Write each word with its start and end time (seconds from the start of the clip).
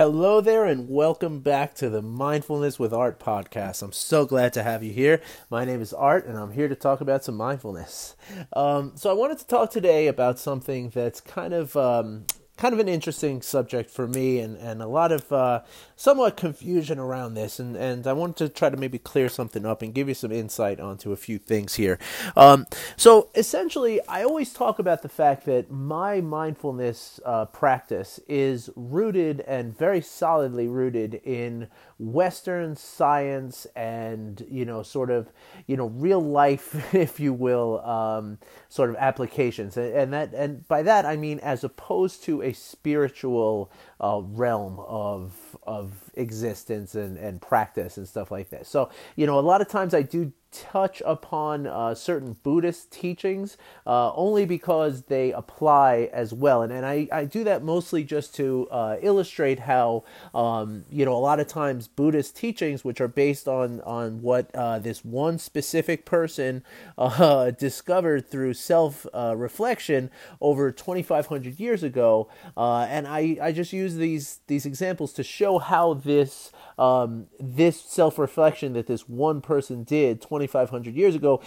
Hello 0.00 0.40
there, 0.40 0.64
and 0.64 0.88
welcome 0.88 1.40
back 1.40 1.74
to 1.74 1.90
the 1.90 2.00
Mindfulness 2.00 2.78
with 2.78 2.94
Art 2.94 3.20
podcast. 3.20 3.82
I'm 3.82 3.92
so 3.92 4.24
glad 4.24 4.54
to 4.54 4.62
have 4.62 4.82
you 4.82 4.94
here. 4.94 5.20
My 5.50 5.66
name 5.66 5.82
is 5.82 5.92
Art, 5.92 6.24
and 6.24 6.38
I'm 6.38 6.52
here 6.52 6.68
to 6.68 6.74
talk 6.74 7.02
about 7.02 7.22
some 7.22 7.36
mindfulness. 7.36 8.16
Um, 8.54 8.92
so, 8.94 9.10
I 9.10 9.12
wanted 9.12 9.40
to 9.40 9.46
talk 9.46 9.70
today 9.70 10.06
about 10.06 10.38
something 10.38 10.88
that's 10.88 11.20
kind 11.20 11.52
of 11.52 11.76
um, 11.76 12.24
kind 12.60 12.74
of 12.74 12.78
an 12.78 12.88
interesting 12.88 13.40
subject 13.40 13.90
for 13.90 14.06
me 14.06 14.38
and, 14.38 14.54
and 14.58 14.82
a 14.82 14.86
lot 14.86 15.10
of 15.10 15.32
uh, 15.32 15.62
somewhat 15.96 16.36
confusion 16.36 16.98
around 16.98 17.32
this. 17.32 17.58
And, 17.58 17.74
and 17.74 18.06
I 18.06 18.12
wanted 18.12 18.36
to 18.36 18.48
try 18.50 18.68
to 18.68 18.76
maybe 18.76 18.98
clear 18.98 19.30
something 19.30 19.64
up 19.64 19.80
and 19.80 19.94
give 19.94 20.08
you 20.08 20.14
some 20.14 20.30
insight 20.30 20.78
onto 20.78 21.10
a 21.10 21.16
few 21.16 21.38
things 21.38 21.76
here. 21.76 21.98
Um, 22.36 22.66
so, 22.98 23.30
essentially, 23.34 24.06
I 24.06 24.24
always 24.24 24.52
talk 24.52 24.78
about 24.78 25.00
the 25.00 25.08
fact 25.08 25.46
that 25.46 25.70
my 25.70 26.20
mindfulness 26.20 27.18
uh, 27.24 27.46
practice 27.46 28.20
is 28.28 28.68
rooted 28.76 29.40
and 29.40 29.76
very 29.76 30.02
solidly 30.02 30.68
rooted 30.68 31.14
in 31.14 31.68
Western 31.98 32.76
science 32.76 33.66
and, 33.74 34.44
you 34.50 34.66
know, 34.66 34.82
sort 34.82 35.10
of, 35.10 35.32
you 35.66 35.78
know, 35.78 35.86
real 35.86 36.20
life, 36.22 36.94
if 36.94 37.18
you 37.18 37.32
will, 37.32 37.80
um, 37.86 38.38
sort 38.68 38.90
of 38.90 38.96
applications. 38.96 39.78
And, 39.78 39.94
and 39.94 40.12
that, 40.12 40.34
and 40.34 40.68
by 40.68 40.82
that, 40.82 41.06
I 41.06 41.16
mean, 41.16 41.38
as 41.38 41.64
opposed 41.64 42.22
to 42.24 42.42
a 42.42 42.49
a 42.50 42.54
spiritual 42.54 43.70
uh, 44.00 44.20
realm 44.22 44.78
of 44.80 45.32
of 45.62 46.10
existence 46.14 46.94
and, 46.94 47.16
and 47.18 47.40
practice 47.40 47.96
and 47.96 48.06
stuff 48.06 48.30
like 48.30 48.50
that. 48.50 48.66
So, 48.66 48.90
you 49.16 49.26
know, 49.26 49.38
a 49.38 49.46
lot 49.52 49.60
of 49.60 49.68
times 49.68 49.94
I 49.94 50.02
do 50.02 50.32
touch 50.52 51.02
upon 51.06 51.66
uh, 51.66 51.94
certain 51.94 52.36
Buddhist 52.42 52.90
teachings 52.90 53.56
uh, 53.86 54.12
only 54.14 54.44
because 54.44 55.02
they 55.02 55.32
apply 55.32 56.10
as 56.12 56.32
well. 56.32 56.62
And, 56.62 56.72
and 56.72 56.84
I, 56.84 57.08
I 57.12 57.24
do 57.24 57.44
that 57.44 57.62
mostly 57.62 58.04
just 58.04 58.34
to 58.36 58.68
uh, 58.70 58.96
illustrate 59.00 59.60
how, 59.60 60.04
um, 60.34 60.84
you 60.90 61.04
know, 61.04 61.14
a 61.14 61.18
lot 61.18 61.40
of 61.40 61.46
times 61.46 61.88
Buddhist 61.88 62.36
teachings, 62.36 62.84
which 62.84 63.00
are 63.00 63.08
based 63.08 63.48
on, 63.48 63.80
on 63.82 64.22
what 64.22 64.54
uh, 64.54 64.78
this 64.78 65.04
one 65.04 65.38
specific 65.38 66.04
person 66.04 66.64
uh, 66.98 67.50
discovered 67.58 68.28
through 68.28 68.54
self 68.54 69.06
uh, 69.14 69.34
reflection 69.36 70.10
over 70.40 70.72
2,500 70.72 71.58
years 71.60 71.82
ago. 71.82 72.28
and 72.56 73.06
I, 73.06 73.38
I 73.40 73.52
just 73.52 73.72
use 73.72 73.96
these, 73.96 74.40
these 74.46 74.66
examples 74.66 75.12
to 75.14 75.22
show 75.22 75.58
how 75.58 75.94
this 75.94 76.52
um, 76.80 77.26
this 77.38 77.78
self 77.78 78.18
reflection 78.18 78.72
that 78.72 78.86
this 78.86 79.06
one 79.06 79.42
person 79.42 79.84
did 79.84 80.20
2,500 80.46 80.94
years 80.94 81.14
ago 81.14 81.42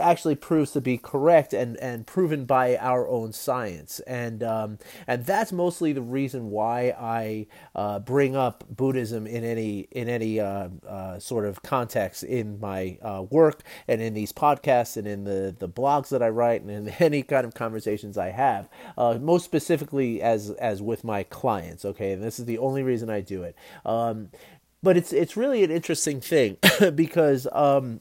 actually 0.00 0.34
proves 0.34 0.72
to 0.72 0.80
be 0.80 0.98
correct 0.98 1.52
and, 1.52 1.76
and 1.78 2.06
proven 2.06 2.44
by 2.44 2.76
our 2.76 3.08
own 3.08 3.32
science. 3.32 4.00
And, 4.00 4.42
um, 4.42 4.78
and 5.06 5.24
that's 5.24 5.52
mostly 5.52 5.92
the 5.92 6.02
reason 6.02 6.50
why 6.50 6.94
I 6.98 7.46
uh, 7.74 7.98
bring 8.00 8.36
up 8.36 8.64
Buddhism 8.68 9.26
in 9.26 9.44
any, 9.44 9.80
in 9.90 10.08
any 10.08 10.40
uh, 10.40 10.68
uh, 10.88 11.18
sort 11.18 11.44
of 11.44 11.62
context 11.62 12.22
in 12.22 12.60
my 12.60 12.98
uh, 13.02 13.24
work 13.30 13.62
and 13.88 14.00
in 14.00 14.14
these 14.14 14.32
podcasts 14.32 14.96
and 14.96 15.06
in 15.06 15.24
the, 15.24 15.54
the 15.58 15.68
blogs 15.68 16.08
that 16.10 16.22
I 16.22 16.28
write 16.28 16.62
and 16.62 16.70
in 16.70 16.88
any 17.00 17.22
kind 17.22 17.46
of 17.46 17.54
conversations 17.54 18.16
I 18.16 18.30
have. 18.30 18.68
Uh, 18.96 19.18
most 19.20 19.44
specifically, 19.44 20.22
as, 20.22 20.50
as 20.50 20.82
with 20.82 21.04
my 21.04 21.22
clients, 21.24 21.84
okay? 21.84 22.12
And 22.12 22.22
this 22.22 22.38
is 22.38 22.44
the 22.44 22.58
only 22.58 22.82
reason 22.82 23.10
I 23.10 23.20
do 23.20 23.42
it. 23.42 23.56
Um, 23.84 24.30
but 24.82 24.96
it's 24.96 25.12
it's 25.12 25.36
really 25.36 25.64
an 25.64 25.70
interesting 25.72 26.20
thing 26.20 26.58
because 26.94 27.48
um, 27.50 28.00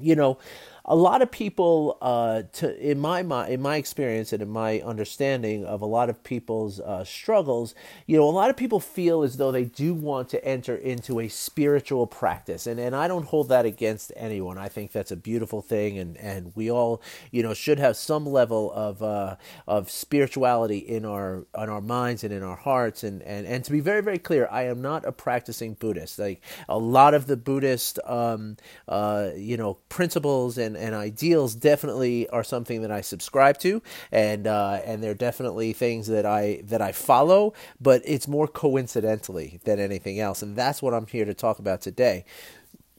you 0.00 0.14
know 0.16 0.38
a 0.84 0.96
lot 0.96 1.22
of 1.22 1.30
people, 1.30 1.98
uh, 2.02 2.42
to 2.54 2.90
in 2.90 2.98
my 2.98 3.20
in 3.48 3.62
my 3.62 3.76
experience 3.76 4.32
and 4.32 4.42
in 4.42 4.48
my 4.48 4.80
understanding 4.80 5.64
of 5.64 5.80
a 5.80 5.86
lot 5.86 6.10
of 6.10 6.22
people's 6.24 6.80
uh, 6.80 7.04
struggles, 7.04 7.74
you 8.06 8.16
know, 8.16 8.28
a 8.28 8.30
lot 8.30 8.50
of 8.50 8.56
people 8.56 8.80
feel 8.80 9.22
as 9.22 9.36
though 9.36 9.52
they 9.52 9.64
do 9.64 9.94
want 9.94 10.28
to 10.30 10.44
enter 10.44 10.74
into 10.74 11.20
a 11.20 11.28
spiritual 11.28 12.06
practice, 12.06 12.66
and 12.66 12.80
and 12.80 12.96
I 12.96 13.06
don't 13.08 13.26
hold 13.26 13.48
that 13.50 13.64
against 13.64 14.12
anyone. 14.16 14.58
I 14.58 14.68
think 14.68 14.92
that's 14.92 15.12
a 15.12 15.16
beautiful 15.16 15.62
thing, 15.62 15.98
and 15.98 16.16
and 16.16 16.52
we 16.56 16.70
all, 16.70 17.00
you 17.30 17.42
know, 17.42 17.54
should 17.54 17.78
have 17.78 17.96
some 17.96 18.26
level 18.26 18.72
of 18.72 19.02
uh, 19.02 19.36
of 19.68 19.90
spirituality 19.90 20.78
in 20.78 21.04
our 21.04 21.46
on 21.54 21.68
our 21.68 21.80
minds 21.80 22.24
and 22.24 22.32
in 22.32 22.42
our 22.42 22.56
hearts, 22.56 23.04
and 23.04 23.22
and 23.22 23.46
and 23.46 23.64
to 23.64 23.70
be 23.70 23.80
very 23.80 24.02
very 24.02 24.18
clear, 24.18 24.48
I 24.50 24.64
am 24.64 24.82
not 24.82 25.04
a 25.04 25.12
practicing 25.12 25.74
Buddhist. 25.74 26.18
Like 26.18 26.42
a 26.68 26.78
lot 26.78 27.14
of 27.14 27.26
the 27.26 27.36
Buddhist, 27.36 27.98
um, 28.04 28.56
uh, 28.88 29.30
you 29.36 29.56
know, 29.56 29.74
principles 29.88 30.58
and 30.58 30.71
and, 30.74 30.84
and 30.84 30.94
ideals 30.94 31.54
definitely 31.54 32.28
are 32.28 32.44
something 32.44 32.82
that 32.82 32.90
I 32.90 33.00
subscribe 33.00 33.58
to, 33.58 33.82
and 34.10 34.46
uh, 34.46 34.80
and 34.84 35.02
they're 35.02 35.14
definitely 35.14 35.72
things 35.72 36.06
that 36.08 36.26
I 36.26 36.62
that 36.64 36.80
I 36.80 36.92
follow. 36.92 37.54
But 37.80 38.02
it's 38.04 38.28
more 38.28 38.48
coincidentally 38.48 39.60
than 39.64 39.78
anything 39.78 40.20
else, 40.20 40.42
and 40.42 40.56
that's 40.56 40.82
what 40.82 40.94
I'm 40.94 41.06
here 41.06 41.24
to 41.24 41.34
talk 41.34 41.58
about 41.58 41.80
today 41.80 42.24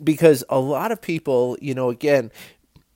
because 0.03 0.44
a 0.50 0.59
lot 0.59 0.91
of 0.91 1.01
people, 1.01 1.57
you 1.62 1.73
know, 1.73 1.89
again, 1.89 2.31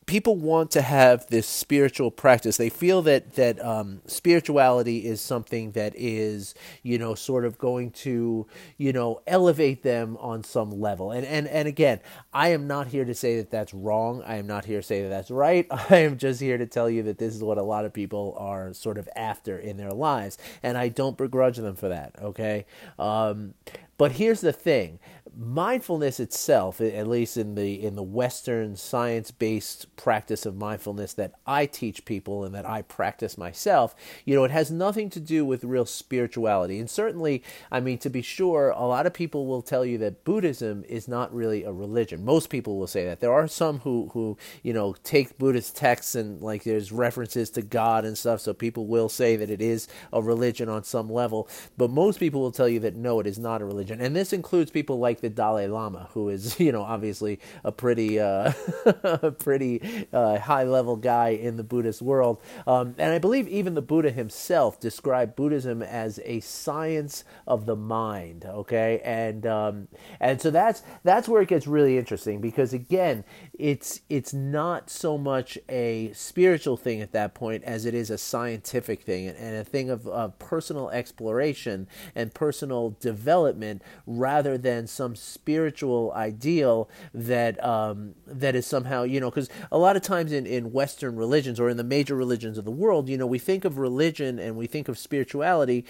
people 0.07 0.37
want 0.37 0.71
to 0.71 0.81
have 0.81 1.27
this 1.27 1.45
spiritual 1.45 2.09
practice. 2.09 2.57
They 2.57 2.69
feel 2.69 3.01
that 3.03 3.33
that 3.35 3.63
um, 3.63 4.01
spirituality 4.07 5.05
is 5.05 5.21
something 5.21 5.71
that 5.73 5.93
is, 5.95 6.55
you 6.81 6.97
know, 6.97 7.13
sort 7.13 7.45
of 7.45 7.57
going 7.59 7.91
to, 7.91 8.47
you 8.77 8.93
know, 8.93 9.21
elevate 9.27 9.83
them 9.83 10.17
on 10.19 10.43
some 10.43 10.71
level. 10.71 11.11
And 11.11 11.25
and 11.25 11.47
and 11.47 11.67
again, 11.67 11.99
I 12.33 12.49
am 12.49 12.65
not 12.65 12.87
here 12.87 13.05
to 13.05 13.13
say 13.13 13.37
that 13.37 13.51
that's 13.51 13.73
wrong. 13.73 14.23
I 14.25 14.37
am 14.37 14.47
not 14.47 14.65
here 14.65 14.79
to 14.79 14.87
say 14.87 15.03
that 15.03 15.09
that's 15.09 15.29
right. 15.29 15.67
I 15.89 15.97
am 15.97 16.17
just 16.17 16.41
here 16.41 16.57
to 16.57 16.65
tell 16.65 16.89
you 16.89 17.03
that 17.03 17.19
this 17.19 17.35
is 17.35 17.43
what 17.43 17.57
a 17.59 17.63
lot 17.63 17.85
of 17.85 17.93
people 17.93 18.35
are 18.39 18.73
sort 18.73 18.97
of 18.97 19.07
after 19.15 19.59
in 19.59 19.77
their 19.77 19.91
lives, 19.91 20.37
and 20.63 20.77
I 20.77 20.87
don't 20.87 21.17
begrudge 21.17 21.57
them 21.57 21.75
for 21.75 21.89
that. 21.89 22.15
Okay. 22.21 22.65
Um, 22.97 23.53
but 23.97 24.13
here's 24.13 24.41
the 24.41 24.53
thing 24.53 24.99
mindfulness 25.37 26.19
itself 26.19 26.81
at 26.81 27.07
least 27.07 27.37
in 27.37 27.55
the 27.55 27.83
in 27.83 27.95
the 27.95 28.03
western 28.03 28.75
science-based 28.75 29.95
practice 29.95 30.45
of 30.45 30.55
mindfulness 30.55 31.13
that 31.13 31.33
I 31.45 31.65
teach 31.67 32.05
people 32.05 32.43
and 32.43 32.55
that 32.55 32.67
I 32.67 32.81
practice 32.81 33.37
myself 33.37 33.95
you 34.25 34.35
know 34.35 34.43
it 34.43 34.51
has 34.51 34.71
nothing 34.71 35.09
to 35.11 35.19
do 35.19 35.45
with 35.45 35.63
real 35.63 35.85
spirituality. 35.85 36.79
And 36.79 36.89
certainly 36.89 37.43
I 37.71 37.79
mean 37.79 37.97
to 37.99 38.09
be 38.09 38.21
sure 38.21 38.69
a 38.69 38.85
lot 38.85 39.05
of 39.05 39.13
people 39.13 39.45
will 39.45 39.61
tell 39.61 39.85
you 39.85 39.97
that 39.99 40.23
Buddhism 40.23 40.83
is 40.87 41.07
not 41.07 41.33
really 41.33 41.63
a 41.63 41.71
religion. 41.71 42.23
Most 42.25 42.49
people 42.49 42.77
will 42.77 42.87
say 42.87 43.05
that. 43.05 43.19
There 43.19 43.33
are 43.33 43.47
some 43.47 43.79
who 43.79 44.09
who 44.13 44.37
you 44.63 44.73
know 44.73 44.95
take 45.03 45.37
Buddhist 45.37 45.75
texts 45.75 46.15
and 46.15 46.41
like 46.41 46.63
there's 46.63 46.91
references 46.91 47.49
to 47.51 47.61
God 47.61 48.05
and 48.05 48.17
stuff 48.17 48.41
so 48.41 48.53
people 48.53 48.87
will 48.87 49.09
say 49.09 49.35
that 49.35 49.49
it 49.49 49.61
is 49.61 49.87
a 50.13 50.21
religion 50.21 50.69
on 50.69 50.83
some 50.83 51.09
level. 51.09 51.47
But 51.77 51.89
most 51.89 52.19
people 52.19 52.41
will 52.41 52.51
tell 52.51 52.69
you 52.69 52.79
that 52.81 52.95
no 52.95 53.19
it 53.19 53.27
is 53.27 53.39
not 53.39 53.61
a 53.61 53.65
religion. 53.65 54.01
And 54.01 54.15
this 54.15 54.33
includes 54.33 54.71
people 54.71 54.99
like 54.99 55.21
the 55.29 55.35
Dalai 55.35 55.67
Lama, 55.67 56.09
who 56.13 56.29
is 56.29 56.59
you 56.67 56.71
know 56.71 56.81
obviously 56.81 57.39
a 57.63 57.71
pretty 57.71 58.19
uh, 58.19 58.51
pretty 59.39 60.07
uh, 60.13 60.39
high 60.39 60.63
level 60.63 60.95
guy 60.95 61.29
in 61.29 61.57
the 61.57 61.63
Buddhist 61.63 62.01
world, 62.01 62.41
um, 62.65 62.95
and 62.97 63.13
I 63.13 63.19
believe 63.19 63.47
even 63.47 63.73
the 63.73 63.81
Buddha 63.81 64.11
himself 64.11 64.79
described 64.79 65.35
Buddhism 65.35 65.81
as 65.81 66.19
a 66.25 66.39
science 66.39 67.23
of 67.45 67.65
the 67.65 67.75
mind. 67.75 68.45
Okay, 68.45 69.01
and 69.03 69.45
um, 69.45 69.87
and 70.19 70.41
so 70.41 70.49
that's 70.51 70.83
that's 71.03 71.27
where 71.27 71.41
it 71.41 71.49
gets 71.49 71.67
really 71.67 71.97
interesting 71.97 72.41
because 72.41 72.73
again, 72.73 73.23
it's 73.57 74.01
it's 74.09 74.33
not 74.33 74.89
so 74.89 75.17
much 75.17 75.57
a 75.69 76.11
spiritual 76.13 76.77
thing 76.77 77.01
at 77.01 77.11
that 77.11 77.33
point 77.33 77.63
as 77.63 77.85
it 77.85 77.93
is 77.93 78.09
a 78.09 78.17
scientific 78.17 79.03
thing 79.03 79.27
and 79.27 79.55
a 79.55 79.63
thing 79.63 79.89
of, 79.89 80.07
of 80.07 80.37
personal 80.39 80.89
exploration 80.89 81.87
and 82.15 82.33
personal 82.33 82.95
development 82.99 83.81
rather 84.05 84.57
than 84.57 84.87
some 84.87 85.15
spiritual 85.19 86.11
ideal 86.15 86.89
that 87.13 87.63
um, 87.63 88.15
that 88.25 88.55
is 88.55 88.65
somehow 88.65 89.03
you 89.03 89.19
know 89.19 89.29
because 89.29 89.49
a 89.71 89.77
lot 89.77 89.95
of 89.95 90.01
times 90.01 90.31
in, 90.31 90.45
in 90.45 90.71
Western 90.71 91.15
religions 91.15 91.59
or 91.59 91.69
in 91.69 91.77
the 91.77 91.83
major 91.83 92.15
religions 92.15 92.57
of 92.57 92.65
the 92.65 92.71
world 92.71 93.09
you 93.09 93.17
know 93.17 93.27
we 93.27 93.39
think 93.39 93.65
of 93.65 93.77
religion 93.77 94.39
and 94.39 94.55
we 94.55 94.67
think 94.67 94.87
of 94.87 94.97
spirituality 94.97 95.85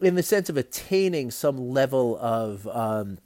in 0.00 0.14
the 0.14 0.22
sense 0.22 0.48
of 0.48 0.56
attaining 0.56 1.30
some 1.30 1.56
level 1.70 2.16
of 2.20 2.66
um, 2.68 3.18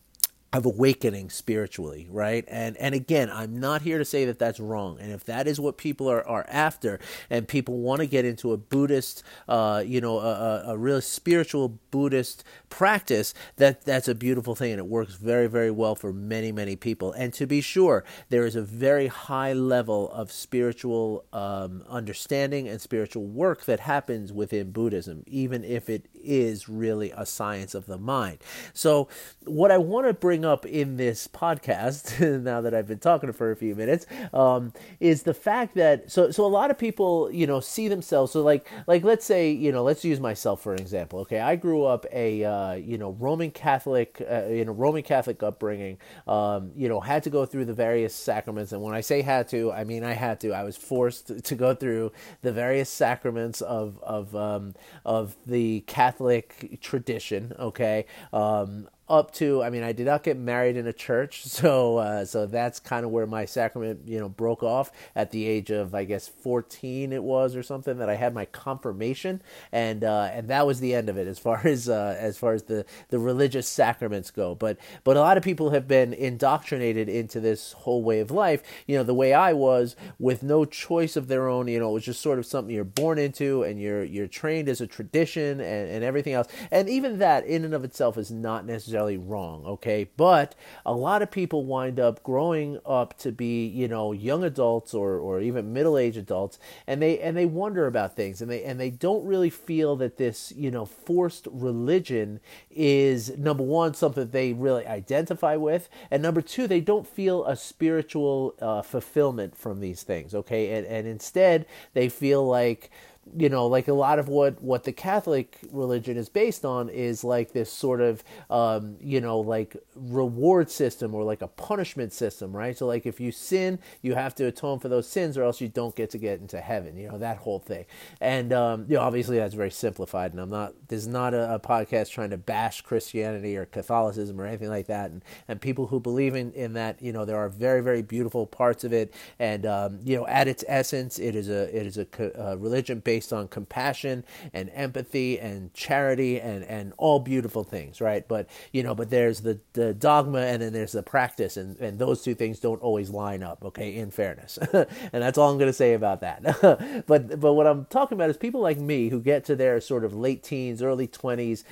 of 0.53 0.67
awakening 0.67 1.31
spiritually, 1.31 2.07
right? 2.11 2.45
And 2.47 2.77
and 2.77 2.95
again, 2.95 3.31
I'm 3.31 3.59
not 3.59 3.83
here 3.83 3.99
to 3.99 4.05
say 4.05 4.27
that 4.27 4.39
that's 4.39 4.61
wrong. 4.61 4.99
And 5.01 5.11
if 5.11 5.25
that 5.25 5.47
is 5.47 5.59
what 5.59 5.79
people 5.79 6.11
are, 6.11 6.27
are 6.27 6.45
after, 6.49 7.01
and 7.31 7.49
people 7.49 7.79
want 7.79 8.01
to 8.01 8.07
get 8.07 8.27
into 8.27 8.53
a 8.53 8.59
Buddhist, 8.59 9.23
uh, 9.49 9.83
you 9.85 10.01
know, 10.01 10.19
a, 10.19 10.65
a 10.69 10.77
real 10.77 11.01
spiritual 11.01 11.79
Buddhist 11.91 12.45
practice, 12.69 13.33
that 13.57 13.85
that's 13.85 14.09
a 14.09 14.15
beautiful 14.15 14.55
thing, 14.55 14.73
and 14.73 14.79
it 14.79 14.87
works 14.87 15.15
very 15.15 15.47
very 15.47 15.71
well 15.71 15.95
for 15.95 16.13
many 16.13 16.53
many 16.53 16.77
people. 16.77 17.13
And 17.13 17.33
to 17.35 17.47
be 17.47 17.63
sure, 17.63 18.05
there 18.29 18.45
is 18.45 18.55
a 18.55 18.63
very 18.63 19.07
high 19.07 19.55
level 19.55 20.11
of 20.13 20.31
spiritual 20.31 21.25
um, 21.33 21.83
understanding 21.89 22.69
and 22.69 22.81
spiritual 22.81 23.25
work 23.25 23.65
that 23.65 23.81
happens 23.81 24.33
within 24.33 24.71
Buddhism, 24.71 25.23
even 25.27 25.65
if 25.65 25.89
it 25.89 26.09
is 26.15 26.69
really 26.69 27.11
a 27.11 27.25
science 27.25 27.75
of 27.75 27.87
the 27.87 27.99
mind. 27.99 28.39
So, 28.75 29.09
what 29.45 29.71
I 29.71 29.79
want 29.79 30.07
to 30.07 30.13
bring 30.13 30.42
bring 30.43 30.53
up 30.53 30.67
in 30.67 30.97
this 30.97 31.29
podcast 31.29 32.43
now 32.43 32.61
that 32.61 32.75
I've 32.75 32.87
been 32.87 32.99
talking 32.99 33.33
for 33.33 33.53
a 33.53 33.57
few 33.57 33.75
minutes 33.75 34.07
um, 34.33 34.73
is 34.99 35.23
the 35.23 35.35
fact 35.35 35.75
that 35.77 36.11
so 36.11 36.31
so 36.31 36.45
a 36.45 36.49
lot 36.49 36.71
of 36.71 36.79
people 36.79 37.31
you 37.31 37.47
know 37.47 37.61
see 37.61 37.89
themselves 37.89 38.33
so 38.33 38.43
like 38.43 38.69
like 38.87 39.05
let's 39.05 39.25
say 39.25 39.51
you 39.51 39.71
know 39.71 39.83
let's 39.85 40.05
use 40.05 40.19
myself 40.19 40.61
for 40.63 40.75
an 40.75 40.81
example. 40.81 41.21
Okay, 41.21 41.39
I 41.39 41.57
grew 41.57 41.85
up 41.85 42.07
a 42.13 42.45
uh, 42.45 42.73
you 42.75 42.99
know 42.99 43.13
Roman 43.13 43.51
Catholic 43.51 44.21
uh, 44.21 44.45
in 44.45 44.69
a 44.69 44.73
Roman 44.73 45.03
Catholic 45.03 45.43
upbringing. 45.43 45.99
Um, 46.27 46.73
you 46.75 46.89
know 46.89 47.01
had 47.01 47.23
to 47.25 47.31
go 47.31 47.47
through 47.47 47.67
the 47.67 47.75
various 47.75 48.15
sacraments, 48.15 48.73
and 48.73 48.83
when 48.83 48.95
I 48.95 49.01
say 49.01 49.23
had 49.23 49.49
to, 49.49 49.71
I 49.73 49.85
mean 49.85 50.03
I 50.03 50.15
had 50.15 50.41
to. 50.41 50.53
I 50.53 50.65
was 50.65 50.77
forced 50.77 51.45
to 51.45 51.55
go 51.55 51.75
through 51.75 52.13
the 52.43 52.53
various 52.53 52.89
sacraments 52.89 53.61
of 53.61 54.01
of 54.03 54.35
um, 54.35 54.75
of 55.05 55.37
the 55.47 55.81
Catholic 55.87 56.79
tradition. 56.81 57.55
Okay, 57.59 58.07
um, 58.33 58.89
up 59.09 59.33
to 59.33 59.63
I 59.63 59.71
mean 59.71 59.83
I 59.83 59.93
did 59.93 60.07
not 60.07 60.23
get 60.23 60.39
married 60.39 60.77
in 60.77 60.87
a 60.87 60.93
church 60.93 61.43
so 61.47 61.99
uh, 61.99 62.25
so 62.25 62.47
that's 62.47 62.81
kind 62.81 63.05
of 63.05 63.11
where 63.11 63.27
my 63.27 63.45
sacrament 63.45 64.01
you 64.07 64.19
know 64.19 64.29
broke 64.29 64.63
off 64.63 64.91
at 65.15 65.31
the 65.31 65.47
age 65.47 65.71
of 65.71 65.95
I 65.95 66.05
guess 66.05 66.29
14 66.29 67.13
it 67.13 67.23
was 67.23 67.57
or 67.57 67.63
something 67.63 67.99
that 67.99 68.09
I 68.09 68.15
had 68.15 68.33
my 68.35 68.45
confirmation 68.47 69.43
and 69.73 70.05
uh, 70.05 70.31
and 70.33 70.49
that 70.49 70.67
was 70.67 70.81
the 70.81 70.95
end 70.95 71.09
of 71.09 71.17
it 71.17 71.27
as 71.27 71.39
far 71.39 71.61
as 71.67 71.89
uh, 71.89 72.17
as 72.19 72.39
far 72.39 72.53
as 72.53 72.65
the 72.65 72.85
the 73.09 73.19
religious 73.19 73.69
sacraments 73.69 74.31
go. 74.31 74.55
But 74.55 74.79
but 75.05 75.17
a 75.17 75.21
lot 75.21 75.37
of 75.37 75.43
people 75.43 75.71
have 75.71 75.89
been 75.89 76.13
indoctrinated 76.13 77.09
into 77.09 77.41
this 77.41 77.73
whole 77.73 78.03
way 78.03 78.21
of 78.21 78.31
life 78.31 78.63
you 78.87 78.97
know 78.97 79.03
the 79.03 79.15
way 79.15 79.35
I 79.35 79.53
was 79.53 79.97
with 80.19 80.43
no 80.43 80.65
choice 80.65 81.17
of 81.17 81.29
their 81.29 81.49
own 81.49 81.69
you 81.69 81.79
know 81.79 81.91
it 81.91 81.95
was 81.95 82.05
just 82.05 82.21
sort 82.21 82.39
of 82.39 82.47
something 82.47 82.75
you're 82.75 82.85
born 82.85 83.19
into 83.19 83.63
and 83.63 83.81
you're 83.81 84.05
you're 84.05 84.27
trained 84.29 84.69
as 84.69 84.81
a 84.81 84.87
tradition 84.87 85.61
and, 85.61 85.91
and 85.91 86.05
everything 86.05 86.35
else. 86.35 86.49
And 86.71 86.89
even 86.89 87.19
that 87.19 87.45
in 87.47 87.65
and 87.65 87.75
of 87.75 87.85
itself 87.85 88.17
is 88.17 88.31
not 88.31 88.65
necessarily 88.65 88.92
necessarily 88.93 89.17
wrong, 89.17 89.65
okay? 89.65 90.09
But 90.17 90.55
a 90.85 90.93
lot 90.93 91.23
of 91.23 91.31
people 91.31 91.65
wind 91.65 91.99
up 91.99 92.23
growing 92.23 92.79
up 92.85 93.17
to 93.19 93.33
be, 93.33 93.67
you 93.67 93.89
know, 93.89 94.13
young 94.13 94.45
adults 94.45 94.93
or, 94.93 95.17
or 95.19 95.41
even 95.41 95.73
middle-aged 95.73 96.19
adults 96.19 96.59
and 96.87 97.01
they 97.01 97.19
and 97.19 97.37
they 97.37 97.47
wonder 97.47 97.87
about 97.87 98.15
things 98.15 98.43
and 98.43 98.51
they 98.51 98.63
and 98.63 98.79
they 98.79 98.91
don't 98.91 99.25
really 99.25 99.49
feel 99.49 99.97
that 99.97 100.19
this, 100.19 100.53
you 100.55 100.71
know, 100.71 100.85
forced 100.85 101.49
religion 101.51 102.41
is 102.71 103.37
number 103.39 103.63
one 103.63 103.95
something 103.95 104.29
they 104.31 104.53
really 104.53 104.87
identify 104.87 105.57
with 105.57 105.89
and 106.11 106.23
number 106.23 106.43
two 106.43 106.67
they 106.67 106.81
don't 106.81 107.07
feel 107.07 107.45
a 107.47 107.57
spiritual 107.57 108.55
uh, 108.61 108.83
fulfillment 108.83 109.57
from 109.57 109.81
these 109.81 110.03
things 110.03 110.35
okay 110.35 110.73
and 110.73 110.87
and 110.87 111.07
instead 111.07 111.67
they 111.95 112.09
feel 112.09 112.47
like 112.47 112.91
you 113.37 113.49
know, 113.49 113.67
like 113.67 113.87
a 113.87 113.93
lot 113.93 114.19
of 114.19 114.29
what 114.29 114.61
what 114.61 114.85
the 114.85 114.93
Catholic 114.93 115.59
religion 115.71 116.17
is 116.17 116.29
based 116.29 116.65
on 116.65 116.89
is 116.89 117.23
like 117.23 117.53
this 117.53 117.73
sort 117.73 118.01
of, 118.01 118.23
um, 118.51 118.97
you 119.01 119.21
know, 119.21 119.39
like 119.39 119.77
reward 119.95 120.71
system 120.71 121.15
or 121.15 121.23
like 121.23 121.41
a 121.41 121.47
punishment 121.47 122.13
system, 122.13 122.55
right? 122.55 122.77
So 122.77 122.87
like 122.87 123.07
if 123.07 123.21
you 123.21 123.31
sin, 123.31 123.79
you 124.03 124.15
have 124.15 124.35
to 124.37 124.47
atone 124.47 124.81
for 124.81 124.89
those 124.89 125.09
sins, 125.09 125.39
or 125.39 125.45
else 125.45 125.61
you 125.61 125.69
don't 125.69 125.95
get 125.95 126.11
to 126.11 126.19
get 126.19 126.41
into 126.41 126.61
heaven. 126.61 126.97
You 126.97 127.09
know 127.09 127.19
that 127.19 127.39
whole 127.39 127.61
thing, 127.61 127.87
and 128.21 128.53
um, 128.53 128.87
you 128.89 128.97
know, 128.97 129.03
obviously 129.03 129.37
that's 129.39 129.55
very 129.55 129.71
simplified. 129.71 130.33
And 130.33 130.41
I'm 130.41 130.51
not 130.51 130.75
there's 130.89 131.07
not 131.07 131.33
a, 131.33 131.55
a 131.55 131.61
podcast 131.61 132.11
trying 132.11 132.31
to 132.31 132.39
bash 132.39 132.81
Christianity 132.81 133.57
or 133.57 133.67
Catholicism 133.67 134.41
or 134.41 134.47
anything 134.47 134.69
like 134.69 134.89
that. 134.89 135.11
And 135.11 135.25
and 135.47 135.61
people 135.61 135.87
who 135.87 136.01
believe 136.01 136.35
in 136.35 136.53
in 136.53 136.73
that, 136.73 137.01
you 137.01 137.13
know, 137.13 137.25
there 137.25 137.39
are 137.39 137.49
very 137.49 137.83
very 137.83 138.03
beautiful 138.03 138.47
parts 138.47 138.83
of 138.83 138.93
it, 138.93 139.15
and 139.39 139.65
um, 139.65 140.01
you 140.03 140.17
know, 140.17 140.27
at 140.27 140.49
its 140.49 140.65
essence, 140.67 141.21
it 141.21 141.37
is 141.37 141.49
a 141.49 141.75
it 141.75 141.87
is 141.87 141.97
a, 141.99 142.07
a 142.35 142.57
religion 142.57 142.99
based 142.99 143.12
based 143.13 143.31
on 143.31 143.47
compassion 143.47 144.25
and 144.55 144.71
empathy 144.73 145.39
and 145.39 145.75
charity 145.75 146.41
and, 146.41 146.65
and 146.65 146.95
all 146.97 147.21
beautiful 147.21 147.63
things, 147.63 148.01
right? 148.01 148.27
But 148.27 148.49
you 148.73 148.83
know, 148.83 148.95
but 148.95 149.11
there's 149.11 149.43
the, 149.43 149.61
the 149.75 149.93
dogma 149.93 150.39
and 150.39 150.63
then 150.63 150.73
there's 150.73 150.93
the 150.93 151.03
practice, 151.03 151.59
and, 151.59 151.79
and 151.79 151.99
those 151.99 152.23
two 152.23 152.35
things 152.35 152.59
don't 152.59 152.81
always 152.81 153.11
line 153.11 153.43
up, 153.43 153.63
okay, 153.67 153.97
in 153.97 154.11
fairness. 154.11 154.57
and 154.73 154.87
that's 155.23 155.37
all 155.37 155.51
I'm 155.53 155.59
gonna 155.59 155.75
say 155.75 155.93
about 155.93 156.23
that. 156.23 157.05
but 157.07 157.39
but 157.39 157.53
what 157.53 157.67
I'm 157.67 157.85
talking 157.91 158.17
about 158.17 158.31
is 158.31 158.39
people 158.39 158.63
like 158.63 158.79
me 158.79 159.11
who 159.11 159.21
get 159.21 159.45
to 159.45 159.57
their 159.57 159.79
sort 159.79 160.05
of 160.07 160.15
late 160.15 160.43
teens, 160.43 160.81
early 160.83 161.07
twenties 161.07 161.65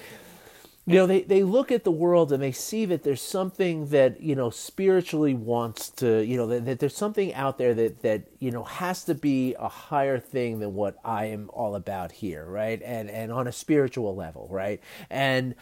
you 0.91 0.97
know 0.97 1.07
they, 1.07 1.23
they 1.23 1.45
look 1.45 1.73
at 1.73 1.85
the 1.85 1.93
world 1.93 2.33
and 2.33 2.43
they 2.43 2.53
see 2.53 2.85
that 2.87 3.05
there's 3.05 3.23
something 3.23 3.87
that 3.89 4.21
you 4.21 4.35
know 4.35 4.51
spiritually 4.51 5.35
wants 5.35 5.91
to 5.91 6.25
you 6.25 6.37
know 6.37 6.47
that, 6.49 6.65
that, 6.67 6.79
there's 6.81 6.97
something 6.97 7.33
out 7.35 7.59
there 7.59 7.75
that 7.75 8.03
that 8.03 8.25
you 8.41 8.51
know 8.51 8.65
has 8.65 9.05
to 9.05 9.15
be 9.15 9.55
a 9.55 9.69
higher 9.69 10.19
thing 10.19 10.59
than 10.61 10.75
what 10.75 10.97
i 11.05 11.27
am 11.27 11.51
all 11.53 11.77
about 11.77 12.13
here 12.13 12.45
right? 12.45 12.83
And 12.85 13.11
and 13.11 13.33
on 13.33 13.47
a 13.47 13.53
spiritual 13.53 14.15
level 14.17 14.49
right? 14.51 14.81
And 15.09 15.55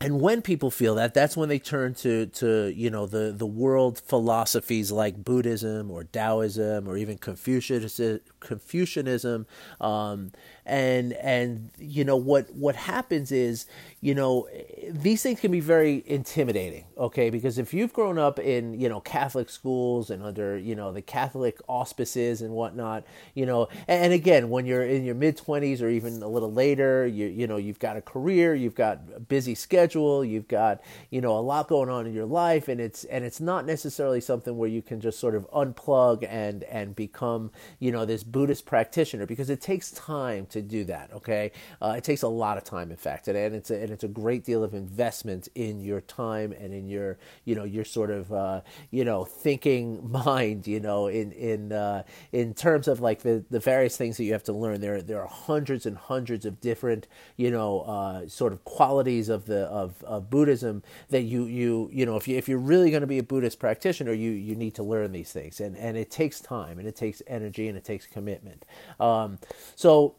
and 0.00 0.20
when 0.20 0.42
people 0.42 0.70
feel 0.70 0.94
that 0.94 1.12
that's 1.12 1.36
when 1.36 1.48
they 1.48 1.58
turn 1.58 1.94
to 1.94 2.26
to 2.26 2.72
you 2.74 2.90
know 2.90 3.06
the 3.06 3.32
the 3.36 3.46
world 3.46 4.00
philosophies 4.06 4.92
like 4.92 5.24
buddhism 5.24 5.90
or 5.90 6.04
taoism 6.04 6.88
or 6.88 6.96
even 6.96 7.18
confucianism 7.18 9.46
um, 9.80 10.30
and 10.64 11.12
and 11.14 11.70
you 11.78 12.04
know 12.04 12.16
what 12.16 12.48
what 12.54 12.76
happens 12.76 13.32
is 13.32 13.66
you 14.00 14.14
know 14.14 14.48
these 14.88 15.22
things 15.22 15.40
can 15.40 15.50
be 15.50 15.60
very 15.60 16.04
intimidating 16.06 16.84
okay? 16.98 17.30
Because 17.30 17.58
if 17.58 17.72
you've 17.72 17.92
grown 17.92 18.18
up 18.18 18.38
in 18.38 18.78
you 18.78 18.88
know 18.88 19.00
catholic 19.00 19.48
schools 19.48 20.10
and 20.10 20.22
under 20.22 20.58
you 20.58 20.74
know 20.74 20.92
the 20.92 21.02
catholic 21.02 21.58
auspices 21.68 22.42
and 22.42 22.52
whatnot 22.52 23.04
you 23.34 23.46
know 23.46 23.68
and, 23.86 24.04
and 24.04 24.12
again 24.12 24.50
when 24.50 24.66
you're 24.66 24.82
in 24.82 25.04
your 25.04 25.14
mid 25.14 25.36
20s 25.36 25.82
or 25.82 25.88
even 25.88 26.22
a 26.22 26.28
little 26.28 26.52
later 26.52 27.06
you 27.06 27.26
you 27.26 27.46
know 27.46 27.56
you've 27.56 27.78
got 27.78 27.96
a 27.96 28.00
career 28.00 28.54
you've 28.54 28.74
got 28.74 29.00
a 29.14 29.20
busy 29.20 29.54
schedule 29.54 29.87
you've 30.24 30.48
got 30.48 30.80
you 31.10 31.20
know 31.20 31.38
a 31.38 31.40
lot 31.40 31.68
going 31.68 31.88
on 31.88 32.06
in 32.06 32.12
your 32.12 32.26
life 32.26 32.68
and 32.68 32.80
it's 32.80 33.04
and 33.04 33.24
it's 33.24 33.40
not 33.40 33.66
necessarily 33.66 34.20
something 34.20 34.56
where 34.56 34.68
you 34.68 34.82
can 34.82 35.00
just 35.00 35.18
sort 35.18 35.34
of 35.34 35.50
unplug 35.50 36.26
and 36.28 36.64
and 36.64 36.94
become 36.96 37.50
you 37.78 37.90
know 37.90 38.04
this 38.04 38.22
buddhist 38.22 38.66
practitioner 38.66 39.26
because 39.26 39.50
it 39.50 39.60
takes 39.60 39.90
time 39.92 40.46
to 40.46 40.62
do 40.62 40.84
that 40.84 41.12
okay? 41.12 41.52
Uh, 41.80 41.94
it 41.96 42.04
takes 42.04 42.22
a 42.22 42.28
lot 42.28 42.56
of 42.56 42.64
time 42.64 42.90
in 42.90 42.96
fact 42.96 43.28
and, 43.28 43.36
and 43.36 43.54
it's 43.54 43.70
a, 43.70 43.80
and 43.80 43.90
it's 43.90 44.04
a 44.04 44.08
great 44.08 44.44
deal 44.44 44.62
of 44.62 44.74
investment 44.74 45.48
in 45.54 45.80
your 45.80 46.00
time 46.00 46.52
and 46.52 46.72
in 46.72 46.88
your 46.88 47.18
you 47.44 47.54
know 47.54 47.64
your 47.64 47.84
sort 47.84 48.10
of 48.10 48.32
uh, 48.32 48.60
you 48.90 49.04
know 49.04 49.24
thinking 49.24 50.10
mind 50.10 50.66
you 50.66 50.80
know 50.80 51.06
in 51.06 51.32
in 51.32 51.72
uh, 51.72 52.02
in 52.32 52.54
terms 52.54 52.88
of 52.88 53.00
like 53.00 53.22
the 53.22 53.44
the 53.50 53.60
various 53.60 53.96
things 53.96 54.16
that 54.16 54.24
you 54.24 54.32
have 54.32 54.42
to 54.44 54.52
learn. 54.52 54.80
There 54.80 55.02
there 55.02 55.20
are 55.20 55.28
hundreds 55.28 55.86
and 55.86 55.96
hundreds 55.96 56.44
of 56.44 56.60
different 56.60 57.06
you 57.36 57.50
know 57.50 57.80
uh, 57.80 58.28
sort 58.28 58.52
of 58.52 58.64
qualities 58.64 59.28
of 59.28 59.46
the 59.46 59.70
of, 59.78 60.02
of 60.04 60.30
Buddhism 60.30 60.82
that 61.10 61.22
you 61.22 61.44
you 61.44 61.90
you 61.92 62.06
know 62.06 62.16
if 62.16 62.28
you 62.28 62.36
if 62.36 62.48
you're 62.48 62.58
really 62.58 62.90
going 62.90 63.02
to 63.02 63.06
be 63.06 63.18
a 63.18 63.22
Buddhist 63.22 63.58
practitioner 63.58 64.12
you 64.12 64.30
you 64.30 64.54
need 64.54 64.74
to 64.76 64.82
learn 64.82 65.12
these 65.12 65.32
things. 65.32 65.60
And 65.60 65.76
and 65.76 65.96
it 65.96 66.10
takes 66.10 66.40
time 66.40 66.78
and 66.78 66.88
it 66.88 66.96
takes 66.96 67.22
energy 67.26 67.68
and 67.68 67.76
it 67.76 67.84
takes 67.84 68.06
commitment. 68.06 68.64
Um, 69.00 69.38
so 69.76 70.16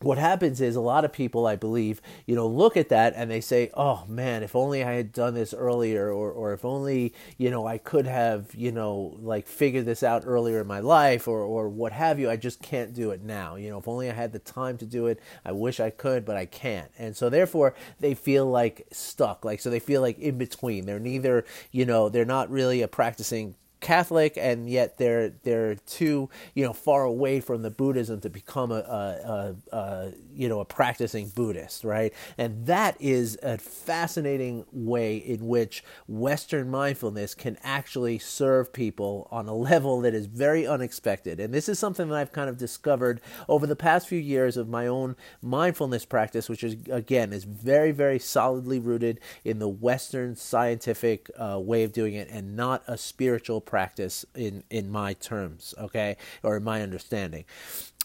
what 0.00 0.18
happens 0.18 0.60
is 0.60 0.76
a 0.76 0.80
lot 0.80 1.04
of 1.04 1.12
people 1.12 1.46
i 1.46 1.56
believe 1.56 2.00
you 2.26 2.34
know 2.34 2.46
look 2.46 2.76
at 2.76 2.88
that 2.88 3.12
and 3.16 3.30
they 3.30 3.40
say 3.40 3.70
oh 3.74 4.04
man 4.06 4.42
if 4.42 4.54
only 4.54 4.82
i 4.84 4.92
had 4.92 5.12
done 5.12 5.34
this 5.34 5.52
earlier 5.52 6.12
or, 6.12 6.30
or 6.30 6.52
if 6.52 6.64
only 6.64 7.12
you 7.36 7.50
know 7.50 7.66
i 7.66 7.78
could 7.78 8.06
have 8.06 8.54
you 8.54 8.70
know 8.70 9.16
like 9.20 9.46
figured 9.46 9.86
this 9.86 10.02
out 10.02 10.22
earlier 10.26 10.60
in 10.60 10.66
my 10.66 10.80
life 10.80 11.26
or, 11.26 11.40
or 11.40 11.68
what 11.68 11.92
have 11.92 12.18
you. 12.18 12.30
I 12.30 12.36
just 12.36 12.62
can't 12.62 12.94
do 12.94 13.10
it 13.10 13.22
now. 13.22 13.56
You 13.56 13.70
know 13.70 13.78
if 13.78 13.88
only 13.88 14.10
i 14.10 14.14
had 14.14 14.32
the 14.32 14.38
time 14.38 14.78
to 14.78 14.86
do 14.86 15.06
it 15.06 15.20
i 15.44 15.52
wish 15.52 15.80
i 15.80 15.90
could 15.90 16.24
but 16.24 16.36
i 16.36 16.46
can't. 16.46 16.90
And 16.98 17.16
so 17.16 17.28
therefore 17.28 17.74
they 18.00 18.14
feel 18.14 18.46
like 18.46 18.86
stuck. 18.92 19.44
Like 19.44 19.60
so 19.60 19.70
they 19.70 19.80
feel 19.80 20.00
like 20.00 20.18
in 20.18 20.38
between. 20.38 20.86
They're 20.86 20.98
neither 20.98 21.44
you 21.72 21.84
know 21.84 22.08
they're 22.08 22.24
not 22.24 22.50
really 22.50 22.82
a 22.82 22.88
practicing 22.88 23.54
Catholic, 23.80 24.36
and 24.36 24.68
yet 24.68 24.98
they're 24.98 25.30
they're 25.42 25.74
too 25.74 26.28
you 26.54 26.64
know 26.64 26.72
far 26.72 27.04
away 27.04 27.40
from 27.40 27.62
the 27.62 27.70
Buddhism 27.70 28.20
to 28.20 28.30
become 28.30 28.72
a, 28.72 28.74
a, 28.74 29.56
a, 29.72 29.76
a, 29.76 30.12
you 30.32 30.48
know 30.48 30.60
a 30.60 30.64
practicing 30.64 31.28
Buddhist, 31.28 31.84
right? 31.84 32.12
And 32.36 32.66
that 32.66 32.96
is 33.00 33.38
a 33.42 33.58
fascinating 33.58 34.64
way 34.72 35.16
in 35.16 35.46
which 35.46 35.84
Western 36.06 36.70
mindfulness 36.70 37.34
can 37.34 37.58
actually 37.62 38.18
serve 38.18 38.72
people 38.72 39.28
on 39.30 39.48
a 39.48 39.54
level 39.68 40.00
that 40.00 40.14
is 40.14 40.26
very 40.26 40.66
unexpected. 40.66 41.40
And 41.40 41.54
this 41.54 41.68
is 41.68 41.78
something 41.78 42.08
that 42.08 42.18
I've 42.18 42.32
kind 42.32 42.48
of 42.48 42.56
discovered 42.56 43.20
over 43.48 43.66
the 43.66 43.76
past 43.76 44.08
few 44.08 44.18
years 44.18 44.56
of 44.56 44.68
my 44.68 44.86
own 44.86 45.16
mindfulness 45.42 46.04
practice, 46.04 46.48
which 46.48 46.64
is 46.64 46.76
again 46.90 47.32
is 47.32 47.44
very 47.44 47.92
very 47.92 48.18
solidly 48.18 48.78
rooted 48.78 49.20
in 49.44 49.58
the 49.58 49.68
Western 49.68 50.34
scientific 50.36 51.30
uh, 51.38 51.58
way 51.60 51.84
of 51.84 51.92
doing 51.92 52.14
it, 52.14 52.28
and 52.30 52.56
not 52.56 52.82
a 52.86 52.98
spiritual 52.98 53.60
practice 53.68 54.24
in 54.34 54.64
in 54.70 54.90
my 54.90 55.12
terms, 55.12 55.74
okay, 55.78 56.16
or 56.42 56.56
in 56.56 56.64
my 56.64 56.82
understanding. 56.82 57.44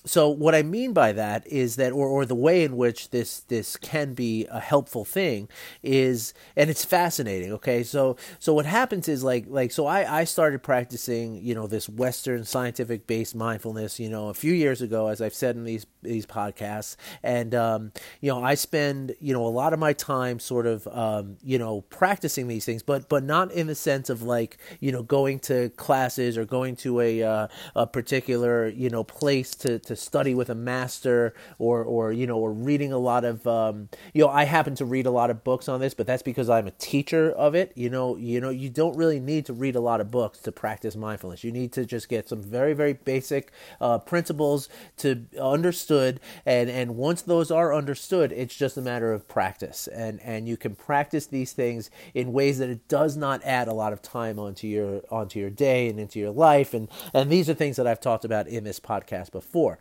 So 0.05 0.27
what 0.27 0.53
I 0.53 0.63
mean 0.63 0.91
by 0.91 1.13
that 1.13 1.47
is 1.47 1.77
that, 1.77 1.93
or, 1.93 2.07
or 2.07 2.25
the 2.25 2.35
way 2.35 2.63
in 2.63 2.75
which 2.75 3.11
this 3.11 3.39
this 3.41 3.77
can 3.77 4.13
be 4.13 4.45
a 4.47 4.59
helpful 4.59 5.05
thing 5.05 5.47
is, 5.81 6.33
and 6.55 6.69
it's 6.69 6.83
fascinating. 6.83 7.53
Okay, 7.53 7.83
so 7.83 8.17
so 8.37 8.53
what 8.53 8.65
happens 8.65 9.07
is 9.07 9.23
like 9.23 9.45
like 9.47 9.71
so 9.71 9.85
I 9.85 10.21
I 10.21 10.23
started 10.25 10.61
practicing 10.61 11.35
you 11.43 11.55
know 11.55 11.67
this 11.67 11.87
Western 11.87 12.43
scientific 12.43 13.07
based 13.07 13.33
mindfulness 13.33 13.99
you 13.99 14.09
know 14.09 14.27
a 14.27 14.33
few 14.33 14.53
years 14.53 14.81
ago, 14.81 15.07
as 15.07 15.21
I've 15.21 15.33
said 15.33 15.55
in 15.55 15.63
these 15.63 15.85
these 16.01 16.25
podcasts, 16.25 16.97
and 17.23 17.55
um, 17.55 17.93
you 18.19 18.29
know 18.29 18.43
I 18.43 18.55
spend 18.55 19.15
you 19.21 19.33
know 19.33 19.45
a 19.45 19.47
lot 19.47 19.71
of 19.71 19.79
my 19.79 19.93
time 19.93 20.39
sort 20.39 20.67
of 20.67 20.85
um, 20.87 21.37
you 21.43 21.57
know 21.57 21.81
practicing 21.81 22.47
these 22.49 22.65
things, 22.65 22.83
but 22.83 23.07
but 23.07 23.23
not 23.23 23.53
in 23.53 23.67
the 23.67 23.75
sense 23.75 24.09
of 24.09 24.21
like 24.21 24.57
you 24.81 24.91
know 24.91 25.01
going 25.01 25.39
to 25.39 25.69
classes 25.69 26.37
or 26.37 26.43
going 26.43 26.75
to 26.77 26.99
a 26.99 27.23
uh, 27.23 27.47
a 27.75 27.87
particular 27.87 28.67
you 28.67 28.89
know 28.89 29.05
place 29.05 29.55
to 29.55 29.79
to 29.79 29.92
study 29.95 30.33
with 30.35 30.49
a 30.49 30.55
master 30.55 31.33
or 31.59 31.83
or 31.83 32.11
you 32.11 32.27
know 32.27 32.37
or 32.37 32.51
reading 32.51 32.91
a 32.91 32.97
lot 32.97 33.23
of 33.23 33.45
um, 33.47 33.89
you 34.13 34.23
know 34.23 34.29
I 34.29 34.45
happen 34.45 34.75
to 34.75 34.85
read 34.85 35.05
a 35.05 35.11
lot 35.11 35.29
of 35.29 35.43
books 35.43 35.67
on 35.67 35.79
this, 35.79 35.93
but 35.93 36.07
that's 36.07 36.23
because 36.23 36.49
I'm 36.49 36.67
a 36.67 36.71
teacher 36.71 37.31
of 37.31 37.55
it. 37.55 37.71
You 37.75 37.89
know 37.89 38.15
you 38.17 38.39
know 38.41 38.49
you 38.49 38.69
don't 38.69 38.95
really 38.95 39.19
need 39.19 39.45
to 39.47 39.53
read 39.53 39.75
a 39.75 39.79
lot 39.79 40.01
of 40.01 40.11
books 40.11 40.39
to 40.39 40.51
practice 40.51 40.95
mindfulness. 40.95 41.43
You 41.43 41.51
need 41.51 41.71
to 41.73 41.85
just 41.85 42.09
get 42.09 42.29
some 42.29 42.41
very 42.41 42.73
very 42.73 42.93
basic 42.93 43.51
uh, 43.81 43.99
principles 43.99 44.69
to 44.97 45.25
understood, 45.39 46.19
and 46.45 46.69
and 46.69 46.95
once 46.95 47.21
those 47.21 47.51
are 47.51 47.73
understood, 47.73 48.31
it's 48.31 48.55
just 48.55 48.77
a 48.77 48.81
matter 48.81 49.11
of 49.13 49.27
practice, 49.27 49.87
and 49.87 50.19
and 50.21 50.47
you 50.47 50.57
can 50.57 50.75
practice 50.75 51.25
these 51.27 51.53
things 51.53 51.89
in 52.13 52.33
ways 52.33 52.59
that 52.59 52.69
it 52.69 52.87
does 52.87 53.15
not 53.17 53.41
add 53.43 53.67
a 53.67 53.73
lot 53.73 53.93
of 53.93 54.01
time 54.01 54.39
onto 54.39 54.67
your 54.67 55.01
onto 55.09 55.39
your 55.39 55.49
day 55.49 55.89
and 55.89 55.99
into 55.99 56.19
your 56.19 56.31
life, 56.31 56.73
and 56.73 56.87
and 57.13 57.29
these 57.29 57.49
are 57.49 57.53
things 57.53 57.77
that 57.77 57.87
I've 57.87 57.99
talked 57.99 58.25
about 58.25 58.47
in 58.47 58.63
this 58.63 58.79
podcast 58.79 59.31
before 59.31 59.79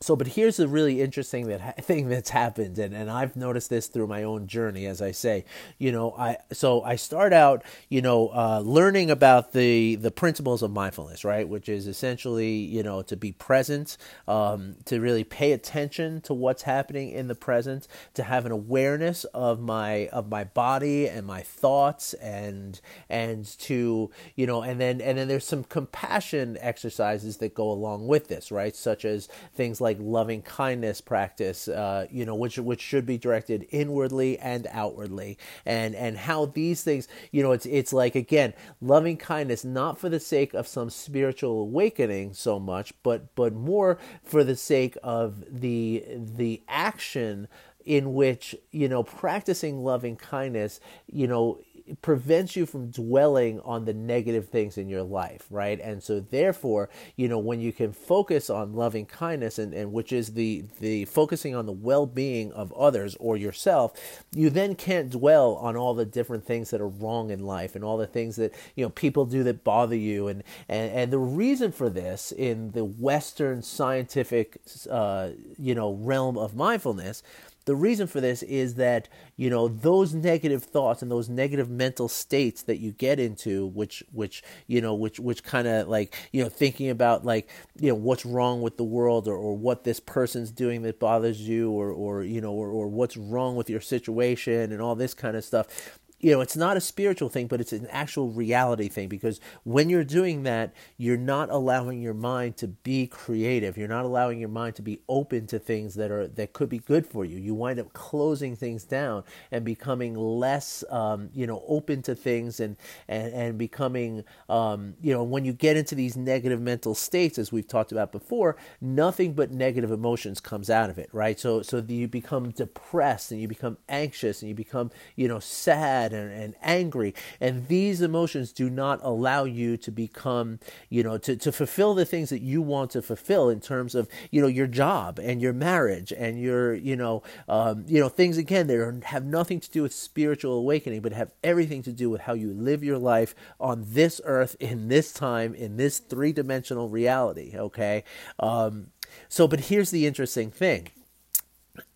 so 0.00 0.16
but 0.16 0.28
here's 0.28 0.56
the 0.56 0.68
really 0.68 1.00
interesting 1.00 1.48
that 1.48 1.84
thing 1.84 2.08
that's 2.08 2.30
happened 2.30 2.78
and, 2.78 2.94
and 2.94 3.10
i've 3.10 3.36
noticed 3.36 3.70
this 3.70 3.86
through 3.86 4.06
my 4.06 4.22
own 4.22 4.46
journey 4.46 4.86
as 4.86 5.02
i 5.02 5.10
say. 5.10 5.44
You 5.78 5.92
know 5.92 6.14
i 6.18 6.36
so 6.52 6.82
i 6.82 6.96
start 6.96 7.32
out 7.32 7.62
you 7.88 8.02
know 8.02 8.28
uh, 8.28 8.60
learning 8.64 9.10
about 9.10 9.52
the 9.52 9.96
the 9.96 10.10
principles 10.10 10.62
of 10.62 10.70
mindfulness 10.70 11.24
right? 11.24 11.48
Which 11.48 11.68
is 11.68 11.86
essentially 11.86 12.50
you 12.50 12.82
know 12.82 13.02
to 13.02 13.16
be 13.16 13.32
present 13.32 13.96
um, 14.28 14.76
to 14.86 15.00
really 15.00 15.24
pay 15.24 15.52
attention 15.52 16.20
to 16.22 16.34
what's 16.34 16.62
happening 16.62 17.10
in 17.10 17.28
the 17.28 17.34
present 17.34 17.86
to 18.14 18.22
have 18.22 18.46
an 18.46 18.52
awareness 18.52 19.24
of 19.24 19.60
my 19.60 20.08
of 20.08 20.28
my 20.28 20.44
body 20.44 21.08
and 21.08 21.26
my 21.26 21.42
thoughts 21.42 22.14
and 22.14 22.80
and 23.08 23.46
to 23.58 24.10
you 24.34 24.46
know 24.46 24.62
and 24.62 24.80
then 24.80 25.00
and 25.00 25.18
then 25.18 25.28
there's 25.28 25.46
some 25.46 25.64
compassion 25.64 26.56
exercises 26.60 27.38
that 27.38 27.54
go 27.54 27.70
along 27.70 28.06
with 28.06 28.28
this 28.28 28.50
right? 28.50 28.74
Such 28.74 29.04
as 29.04 29.28
things 29.54 29.80
like 29.80 29.89
like 29.90 29.98
loving 30.00 30.40
kindness 30.42 31.00
practice, 31.00 31.66
uh, 31.66 32.06
you 32.10 32.24
know, 32.24 32.34
which 32.34 32.58
which 32.58 32.80
should 32.80 33.04
be 33.04 33.18
directed 33.18 33.66
inwardly 33.70 34.38
and 34.38 34.68
outwardly, 34.70 35.36
and 35.66 35.96
and 35.96 36.16
how 36.16 36.46
these 36.46 36.82
things, 36.84 37.08
you 37.32 37.42
know, 37.42 37.50
it's 37.50 37.66
it's 37.66 37.92
like 37.92 38.14
again, 38.14 38.54
loving 38.80 39.16
kindness 39.16 39.64
not 39.64 39.98
for 39.98 40.08
the 40.08 40.20
sake 40.20 40.54
of 40.54 40.68
some 40.68 40.90
spiritual 40.90 41.60
awakening 41.60 42.32
so 42.34 42.60
much, 42.60 42.94
but 43.02 43.34
but 43.34 43.52
more 43.52 43.98
for 44.22 44.44
the 44.44 44.56
sake 44.56 44.96
of 45.02 45.44
the 45.50 46.04
the 46.08 46.62
action 46.68 47.48
in 47.84 48.14
which 48.14 48.54
you 48.70 48.88
know 48.88 49.02
practicing 49.02 49.82
loving 49.82 50.14
kindness 50.14 50.80
you 51.10 51.26
know 51.26 51.58
prevents 52.02 52.56
you 52.56 52.66
from 52.66 52.90
dwelling 52.90 53.60
on 53.60 53.84
the 53.84 53.94
negative 53.94 54.48
things 54.48 54.78
in 54.78 54.88
your 54.88 55.02
life, 55.02 55.46
right? 55.50 55.80
And 55.80 56.02
so 56.02 56.20
therefore, 56.20 56.88
you 57.16 57.28
know, 57.28 57.38
when 57.38 57.60
you 57.60 57.72
can 57.72 57.92
focus 57.92 58.50
on 58.50 58.74
loving 58.74 59.06
kindness 59.06 59.58
and, 59.58 59.74
and 59.74 59.92
which 59.92 60.12
is 60.12 60.34
the 60.34 60.64
the 60.80 61.04
focusing 61.06 61.54
on 61.54 61.66
the 61.66 61.72
well-being 61.72 62.52
of 62.52 62.72
others 62.72 63.16
or 63.20 63.36
yourself, 63.36 63.92
you 64.32 64.50
then 64.50 64.74
can't 64.74 65.10
dwell 65.10 65.54
on 65.56 65.76
all 65.76 65.94
the 65.94 66.04
different 66.04 66.44
things 66.44 66.70
that 66.70 66.80
are 66.80 66.88
wrong 66.88 67.30
in 67.30 67.40
life 67.40 67.74
and 67.74 67.84
all 67.84 67.96
the 67.96 68.06
things 68.06 68.36
that, 68.36 68.54
you 68.74 68.84
know, 68.84 68.90
people 68.90 69.24
do 69.24 69.42
that 69.44 69.64
bother 69.64 69.96
you 69.96 70.28
and 70.28 70.42
and, 70.68 70.92
and 70.92 71.12
the 71.12 71.18
reason 71.18 71.72
for 71.72 71.88
this 71.88 72.32
in 72.32 72.72
the 72.72 72.84
western 72.84 73.62
scientific 73.62 74.60
uh, 74.90 75.30
you 75.58 75.74
know, 75.74 75.92
realm 75.94 76.38
of 76.38 76.54
mindfulness 76.54 77.22
the 77.66 77.76
reason 77.76 78.06
for 78.06 78.20
this 78.20 78.42
is 78.42 78.74
that 78.74 79.08
you 79.36 79.50
know 79.50 79.68
those 79.68 80.14
negative 80.14 80.64
thoughts 80.64 81.02
and 81.02 81.10
those 81.10 81.28
negative 81.28 81.68
mental 81.68 82.08
states 82.08 82.62
that 82.62 82.78
you 82.78 82.92
get 82.92 83.20
into 83.20 83.66
which 83.66 84.02
which 84.12 84.42
you 84.66 84.80
know 84.80 84.94
which 84.94 85.20
which 85.20 85.44
kind 85.44 85.68
of 85.68 85.88
like 85.88 86.16
you 86.32 86.42
know 86.42 86.48
thinking 86.48 86.90
about 86.90 87.24
like 87.24 87.48
you 87.78 87.88
know 87.88 87.94
what's 87.94 88.24
wrong 88.24 88.62
with 88.62 88.76
the 88.76 88.84
world 88.84 89.28
or, 89.28 89.36
or 89.36 89.56
what 89.56 89.84
this 89.84 90.00
person's 90.00 90.50
doing 90.50 90.82
that 90.82 90.98
bothers 90.98 91.40
you 91.40 91.70
or 91.70 91.92
or 91.92 92.22
you 92.22 92.40
know 92.40 92.52
or, 92.52 92.68
or 92.70 92.88
what's 92.88 93.16
wrong 93.16 93.56
with 93.56 93.68
your 93.68 93.80
situation 93.80 94.72
and 94.72 94.80
all 94.80 94.94
this 94.94 95.14
kind 95.14 95.36
of 95.36 95.44
stuff 95.44 95.98
you 96.20 96.30
know, 96.32 96.42
it's 96.42 96.56
not 96.56 96.76
a 96.76 96.80
spiritual 96.80 97.30
thing, 97.30 97.46
but 97.46 97.60
it's 97.60 97.72
an 97.72 97.86
actual 97.90 98.30
reality 98.30 98.88
thing 98.88 99.08
because 99.08 99.40
when 99.64 99.88
you're 99.88 100.04
doing 100.04 100.42
that, 100.42 100.74
you're 100.98 101.16
not 101.16 101.48
allowing 101.50 102.02
your 102.02 102.14
mind 102.14 102.58
to 102.58 102.68
be 102.68 103.06
creative. 103.06 103.78
You're 103.78 103.88
not 103.88 104.04
allowing 104.04 104.38
your 104.38 104.50
mind 104.50 104.76
to 104.76 104.82
be 104.82 105.00
open 105.08 105.46
to 105.48 105.58
things 105.58 105.94
that 105.94 106.10
are 106.10 106.28
that 106.28 106.52
could 106.52 106.68
be 106.68 106.78
good 106.78 107.06
for 107.06 107.24
you. 107.24 107.38
You 107.38 107.54
wind 107.54 107.80
up 107.80 107.92
closing 107.94 108.54
things 108.54 108.84
down 108.84 109.24
and 109.50 109.64
becoming 109.64 110.14
less, 110.14 110.84
um, 110.90 111.30
you 111.32 111.46
know, 111.46 111.64
open 111.66 112.02
to 112.02 112.14
things 112.14 112.60
and 112.60 112.76
and 113.08 113.32
and 113.32 113.58
becoming, 113.58 114.24
um, 114.50 114.94
you 115.00 115.14
know, 115.14 115.22
when 115.22 115.44
you 115.46 115.54
get 115.54 115.76
into 115.76 115.94
these 115.94 116.16
negative 116.16 116.60
mental 116.60 116.94
states, 116.94 117.38
as 117.38 117.50
we've 117.50 117.68
talked 117.68 117.92
about 117.92 118.12
before, 118.12 118.56
nothing 118.80 119.32
but 119.32 119.50
negative 119.50 119.90
emotions 119.90 120.38
comes 120.40 120.68
out 120.68 120.90
of 120.90 120.98
it, 120.98 121.08
right? 121.12 121.40
So 121.40 121.62
so 121.62 121.82
you 121.88 122.08
become 122.08 122.50
depressed 122.50 123.32
and 123.32 123.40
you 123.40 123.48
become 123.48 123.78
anxious 123.88 124.42
and 124.42 124.50
you 124.50 124.54
become, 124.54 124.90
you 125.16 125.26
know, 125.26 125.38
sad 125.38 126.09
and, 126.12 126.32
and 126.32 126.54
angry. 126.62 127.14
And 127.40 127.68
these 127.68 128.00
emotions 128.00 128.52
do 128.52 128.70
not 128.70 129.00
allow 129.02 129.44
you 129.44 129.76
to 129.78 129.90
become, 129.90 130.58
you 130.88 131.02
know, 131.02 131.18
to, 131.18 131.36
to 131.36 131.52
fulfill 131.52 131.94
the 131.94 132.04
things 132.04 132.30
that 132.30 132.42
you 132.42 132.62
want 132.62 132.90
to 132.92 133.02
fulfill 133.02 133.48
in 133.48 133.60
terms 133.60 133.94
of, 133.94 134.08
you 134.30 134.40
know, 134.40 134.48
your 134.48 134.66
job 134.66 135.18
and 135.18 135.40
your 135.40 135.52
marriage 135.52 136.12
and 136.12 136.40
your, 136.40 136.74
you 136.74 136.96
know, 136.96 137.22
um, 137.48 137.84
you 137.86 138.00
know, 138.00 138.08
things 138.08 138.38
again 138.38 138.66
that 138.66 138.76
are, 138.76 139.00
have 139.04 139.24
nothing 139.24 139.60
to 139.60 139.70
do 139.70 139.82
with 139.82 139.94
spiritual 139.94 140.54
awakening, 140.54 141.00
but 141.00 141.12
have 141.12 141.32
everything 141.42 141.82
to 141.82 141.92
do 141.92 142.10
with 142.10 142.22
how 142.22 142.34
you 142.34 142.52
live 142.52 142.84
your 142.84 142.98
life 142.98 143.34
on 143.58 143.84
this 143.88 144.20
earth 144.24 144.56
in 144.60 144.88
this 144.88 145.12
time, 145.12 145.54
in 145.54 145.76
this 145.76 145.98
three 145.98 146.32
dimensional 146.32 146.88
reality. 146.88 147.54
Okay. 147.56 148.04
Um, 148.38 148.88
so, 149.28 149.48
but 149.48 149.60
here's 149.60 149.90
the 149.90 150.06
interesting 150.06 150.50
thing 150.50 150.88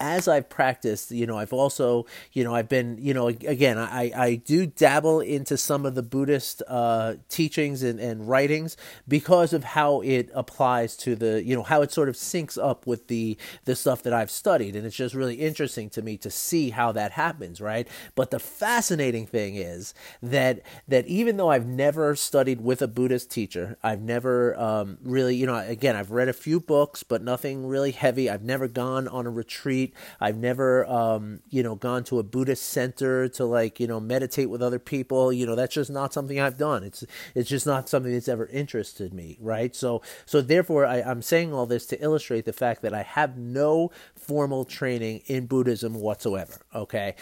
as 0.05 0.29
I've 0.29 0.51
practiced, 0.51 1.11
you 1.11 1.27
know, 1.27 1.39
I've 1.39 1.55
also, 1.55 2.05
you 2.35 2.45
know, 2.45 2.55
I've 2.55 2.69
been, 2.69 2.99
you 3.01 3.15
know, 3.15 3.29
again, 3.29 3.79
I, 3.79 4.13
I 4.15 4.35
do 4.35 4.67
dabble 4.67 5.21
into 5.21 5.57
some 5.57 5.87
of 5.87 5.95
the 5.95 6.03
Buddhist 6.03 6.63
uh, 6.69 7.15
teachings 7.31 7.83
and, 7.83 7.99
and 7.99 8.29
writings 8.29 8.77
because 9.09 9.55
of 9.55 9.65
how 9.65 10.03
it 10.03 10.29
applies 10.35 10.95
to 10.99 11.17
the, 11.17 11.43
you 11.43 11.57
know, 11.57 11.63
how 11.63 11.81
it 11.81 11.91
sort 11.91 12.11
of 12.11 12.17
syncs 12.17 12.63
up 12.63 12.87
with 12.87 13.09
the 13.09 13.39
the 13.65 13.75
stuff 13.75 14.03
that 14.03 14.13
I've 14.13 14.31
studied, 14.31 14.77
and 14.77 14.85
it's 14.87 14.95
just 14.95 15.15
really 15.15 15.37
interesting 15.37 15.89
to 15.91 16.03
me 16.03 16.19
to 16.19 16.31
see 16.31 16.71
how 16.71 16.93
that 16.93 17.13
happens, 17.13 17.61
right? 17.61 17.89
But 18.15 18.31
the 18.31 18.39
fascinating 18.39 19.27
thing 19.27 19.57
is 19.57 19.95
that 20.23 20.61
that 20.87 21.07
even 21.07 21.39
though 21.39 21.51
I've 21.51 21.67
never 21.67 22.15
studied 22.15 22.61
with 22.61 22.83
a 22.83 22.89
Buddhist 22.89 23.31
teacher, 23.31 23.79
I've 23.83 24.03
never 24.03 24.59
um, 24.61 24.99
really, 25.03 25.35
you 25.35 25.47
know, 25.47 25.57
again, 25.57 25.97
I've 25.97 26.11
read 26.11 26.29
a 26.29 26.35
few 26.35 26.61
books, 26.61 27.03
but 27.03 27.23
nothing 27.23 27.67
really 27.67 27.93
heavy. 27.93 28.29
I've 28.29 28.45
never 28.45 28.69
gone 28.69 29.09
on 29.09 29.27
a 29.27 29.31
retreat 29.31 29.55
retreat. 29.55 29.94
I've 30.21 30.37
never, 30.37 30.87
um, 30.87 31.41
you 31.51 31.63
know, 31.63 31.75
gone 31.75 32.05
to 32.05 32.19
a 32.19 32.23
Buddhist 32.23 32.65
center 32.65 33.29
to 33.31 33.45
like, 33.45 33.81
you 33.81 33.87
know, 33.87 34.01
meditate 34.01 34.51
with 34.51 34.63
other 34.63 34.79
people. 34.79 35.33
You 35.33 35.47
know, 35.47 35.55
that's 35.55 35.75
just 35.75 35.91
not 35.91 36.13
something 36.13 36.41
I've 36.41 36.59
done. 36.59 36.85
It's 36.85 37.05
it's 37.35 37.49
just 37.49 37.67
not 37.67 37.89
something 37.89 38.13
that's 38.13 38.29
ever 38.29 38.47
interested 38.47 39.13
me, 39.13 39.37
right? 39.41 39.75
So 39.75 40.03
so 40.27 40.41
therefore, 40.41 40.87
I, 40.87 41.03
I'm 41.03 41.23
saying 41.23 41.53
all 41.53 41.67
this 41.67 41.87
to 41.87 42.03
illustrate 42.03 42.45
the 42.45 42.53
fact 42.53 42.83
that 42.83 42.95
I 42.95 43.03
have 43.03 43.37
no 43.37 43.91
formal 44.15 44.65
training 44.65 45.23
in 45.27 45.47
Buddhism 45.47 45.95
whatsoever. 45.95 46.61
Okay, 46.75 47.15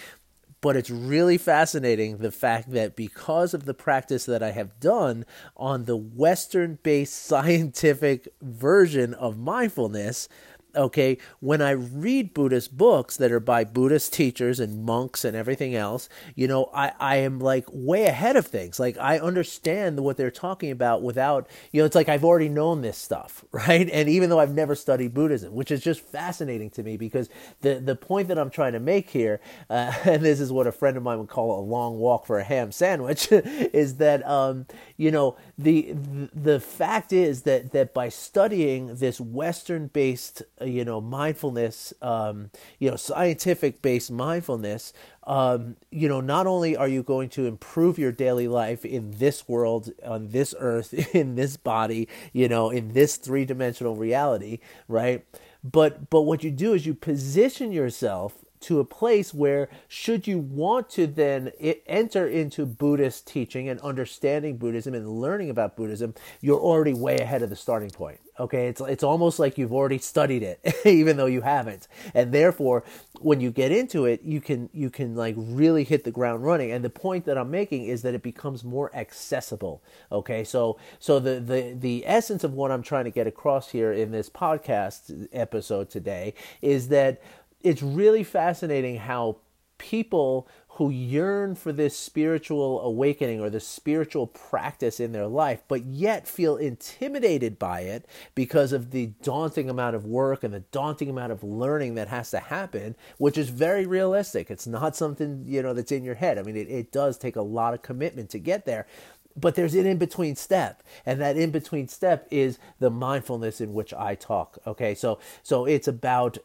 but 0.62 0.76
it's 0.76 0.90
really 0.90 1.38
fascinating 1.38 2.18
the 2.18 2.30
fact 2.30 2.70
that 2.70 2.94
because 2.94 3.52
of 3.52 3.64
the 3.64 3.74
practice 3.74 4.24
that 4.26 4.44
I 4.44 4.52
have 4.52 4.78
done 4.78 5.26
on 5.56 5.84
the 5.84 5.96
Western 5.96 6.78
based 6.82 7.20
scientific 7.26 8.28
version 8.40 9.12
of 9.12 9.36
mindfulness, 9.36 10.28
okay, 10.74 11.18
when 11.40 11.60
I 11.60 11.72
read 11.72 12.34
Buddhist 12.34 12.76
books 12.76 13.16
that 13.16 13.32
are 13.32 13.40
by 13.40 13.64
Buddhist 13.64 14.12
teachers 14.12 14.60
and 14.60 14.84
monks 14.84 15.24
and 15.24 15.36
everything 15.36 15.74
else, 15.74 16.08
you 16.34 16.48
know, 16.48 16.70
I, 16.74 16.92
I 16.98 17.16
am 17.16 17.38
like 17.38 17.66
way 17.70 18.04
ahead 18.06 18.36
of 18.36 18.46
things. 18.46 18.80
Like 18.80 18.96
I 18.98 19.18
understand 19.18 20.00
what 20.00 20.16
they're 20.16 20.30
talking 20.30 20.70
about 20.70 21.02
without, 21.02 21.48
you 21.72 21.80
know, 21.80 21.86
it's 21.86 21.94
like 21.94 22.08
I've 22.08 22.24
already 22.24 22.48
known 22.48 22.82
this 22.82 22.98
stuff, 22.98 23.44
right? 23.52 23.88
And 23.90 24.08
even 24.08 24.30
though 24.30 24.40
I've 24.40 24.54
never 24.54 24.74
studied 24.74 25.14
Buddhism, 25.14 25.54
which 25.54 25.70
is 25.70 25.82
just 25.82 26.00
fascinating 26.00 26.70
to 26.70 26.82
me 26.82 26.96
because 26.96 27.28
the, 27.60 27.74
the 27.74 27.96
point 27.96 28.28
that 28.28 28.38
I'm 28.38 28.50
trying 28.50 28.72
to 28.72 28.80
make 28.80 29.10
here, 29.10 29.40
uh, 29.68 29.92
and 30.04 30.22
this 30.22 30.40
is 30.40 30.52
what 30.52 30.66
a 30.66 30.72
friend 30.72 30.96
of 30.96 31.02
mine 31.02 31.18
would 31.18 31.28
call 31.28 31.58
a 31.58 31.62
long 31.62 31.98
walk 31.98 32.26
for 32.26 32.38
a 32.38 32.44
ham 32.44 32.72
sandwich, 32.72 33.28
is 33.32 33.96
that, 33.96 34.26
um, 34.26 34.66
you 34.96 35.10
know, 35.10 35.36
the, 35.58 35.94
the 36.34 36.60
fact 36.60 37.12
is 37.12 37.42
that, 37.42 37.72
that 37.72 37.94
by 37.94 38.08
studying 38.08 38.96
this 38.96 39.20
Western 39.20 39.88
based 39.88 40.42
you 40.64 40.84
know 40.84 41.00
mindfulness 41.00 41.92
um, 42.02 42.50
you 42.78 42.90
know 42.90 42.96
scientific 42.96 43.82
based 43.82 44.10
mindfulness 44.10 44.92
um, 45.26 45.76
you 45.90 46.08
know 46.08 46.20
not 46.20 46.46
only 46.46 46.76
are 46.76 46.88
you 46.88 47.02
going 47.02 47.28
to 47.28 47.46
improve 47.46 47.98
your 47.98 48.12
daily 48.12 48.48
life 48.48 48.84
in 48.84 49.12
this 49.12 49.48
world 49.48 49.90
on 50.04 50.28
this 50.28 50.54
earth 50.58 50.92
in 51.14 51.34
this 51.36 51.56
body 51.56 52.08
you 52.32 52.48
know 52.48 52.70
in 52.70 52.92
this 52.92 53.16
three-dimensional 53.16 53.96
reality 53.96 54.58
right? 54.88 55.24
But 55.64 56.10
but 56.10 56.22
what 56.22 56.42
you 56.42 56.50
do 56.50 56.74
is 56.74 56.86
you 56.86 56.94
position 56.94 57.72
yourself 57.72 58.41
to 58.62 58.80
a 58.80 58.84
place 58.84 59.34
where 59.34 59.68
should 59.88 60.26
you 60.26 60.38
want 60.38 60.88
to 60.90 61.06
then 61.06 61.52
enter 61.86 62.26
into 62.26 62.66
buddhist 62.66 63.26
teaching 63.26 63.68
and 63.68 63.80
understanding 63.80 64.56
buddhism 64.56 64.94
and 64.94 65.08
learning 65.20 65.50
about 65.50 65.76
buddhism 65.76 66.14
you're 66.40 66.60
already 66.60 66.94
way 66.94 67.18
ahead 67.18 67.42
of 67.42 67.50
the 67.50 67.56
starting 67.56 67.90
point 67.90 68.20
okay? 68.38 68.68
It's 68.68 68.80
it's 68.80 69.02
almost 69.02 69.38
like 69.38 69.58
you've 69.58 69.72
already 69.72 69.98
studied 69.98 70.42
it 70.42 70.60
even 70.84 71.16
though 71.16 71.26
you 71.26 71.42
haven't. 71.42 71.88
And 72.14 72.32
therefore 72.32 72.84
when 73.20 73.40
you 73.40 73.50
get 73.50 73.70
into 73.70 74.04
it 74.04 74.22
you 74.22 74.40
can 74.40 74.68
you 74.72 74.90
can 74.90 75.14
like 75.14 75.34
really 75.38 75.84
hit 75.84 76.04
the 76.04 76.10
ground 76.10 76.44
running. 76.44 76.72
And 76.72 76.84
the 76.84 76.90
point 76.90 77.24
that 77.26 77.38
I'm 77.38 77.50
making 77.50 77.84
is 77.84 78.02
that 78.02 78.14
it 78.14 78.22
becomes 78.22 78.64
more 78.64 78.94
accessible 78.94 79.82
okay? 80.10 80.44
So 80.44 80.78
so 80.98 81.18
the 81.18 81.40
the 81.40 81.74
the 81.78 82.04
essence 82.06 82.44
of 82.44 82.52
what 82.52 82.70
I'm 82.70 82.82
trying 82.82 83.04
to 83.04 83.10
get 83.10 83.26
across 83.26 83.70
here 83.70 83.92
in 83.92 84.10
this 84.10 84.28
podcast 84.28 85.28
episode 85.32 85.90
today 85.90 86.34
is 86.60 86.88
that 86.88 87.22
it's 87.62 87.82
really 87.82 88.24
fascinating 88.24 88.98
how 88.98 89.38
people 89.78 90.46
who 90.76 90.88
yearn 90.88 91.54
for 91.54 91.70
this 91.70 91.94
spiritual 91.94 92.80
awakening 92.80 93.40
or 93.40 93.50
this 93.50 93.66
spiritual 93.66 94.26
practice 94.26 95.00
in 95.00 95.12
their 95.12 95.26
life, 95.26 95.62
but 95.68 95.84
yet 95.84 96.26
feel 96.26 96.56
intimidated 96.56 97.58
by 97.58 97.80
it 97.80 98.06
because 98.34 98.72
of 98.72 98.90
the 98.90 99.06
daunting 99.22 99.68
amount 99.68 99.94
of 99.94 100.06
work 100.06 100.42
and 100.42 100.54
the 100.54 100.60
daunting 100.60 101.10
amount 101.10 101.30
of 101.30 101.44
learning 101.44 101.94
that 101.94 102.08
has 102.08 102.30
to 102.30 102.38
happen, 102.38 102.96
which 103.18 103.36
is 103.36 103.50
very 103.50 103.84
realistic. 103.84 104.50
It's 104.50 104.66
not 104.66 104.96
something, 104.96 105.44
you 105.46 105.62
know, 105.62 105.74
that's 105.74 105.92
in 105.92 106.04
your 106.04 106.14
head. 106.14 106.38
I 106.38 106.42
mean, 106.42 106.56
it, 106.56 106.70
it 106.70 106.90
does 106.90 107.18
take 107.18 107.36
a 107.36 107.42
lot 107.42 107.74
of 107.74 107.82
commitment 107.82 108.30
to 108.30 108.38
get 108.38 108.64
there 108.64 108.86
but 109.34 109.54
there's 109.54 109.74
an 109.74 109.86
in 109.86 109.96
between 109.96 110.36
step 110.36 110.82
and 111.06 111.18
that 111.18 111.38
in 111.38 111.50
between 111.50 111.88
step 111.88 112.26
is 112.30 112.58
the 112.80 112.90
mindfulness 112.90 113.62
in 113.62 113.72
which 113.72 113.94
i 113.94 114.14
talk 114.14 114.58
okay 114.66 114.94
so 114.94 115.18
so 115.42 115.64
it's 115.64 115.88
about 115.88 116.36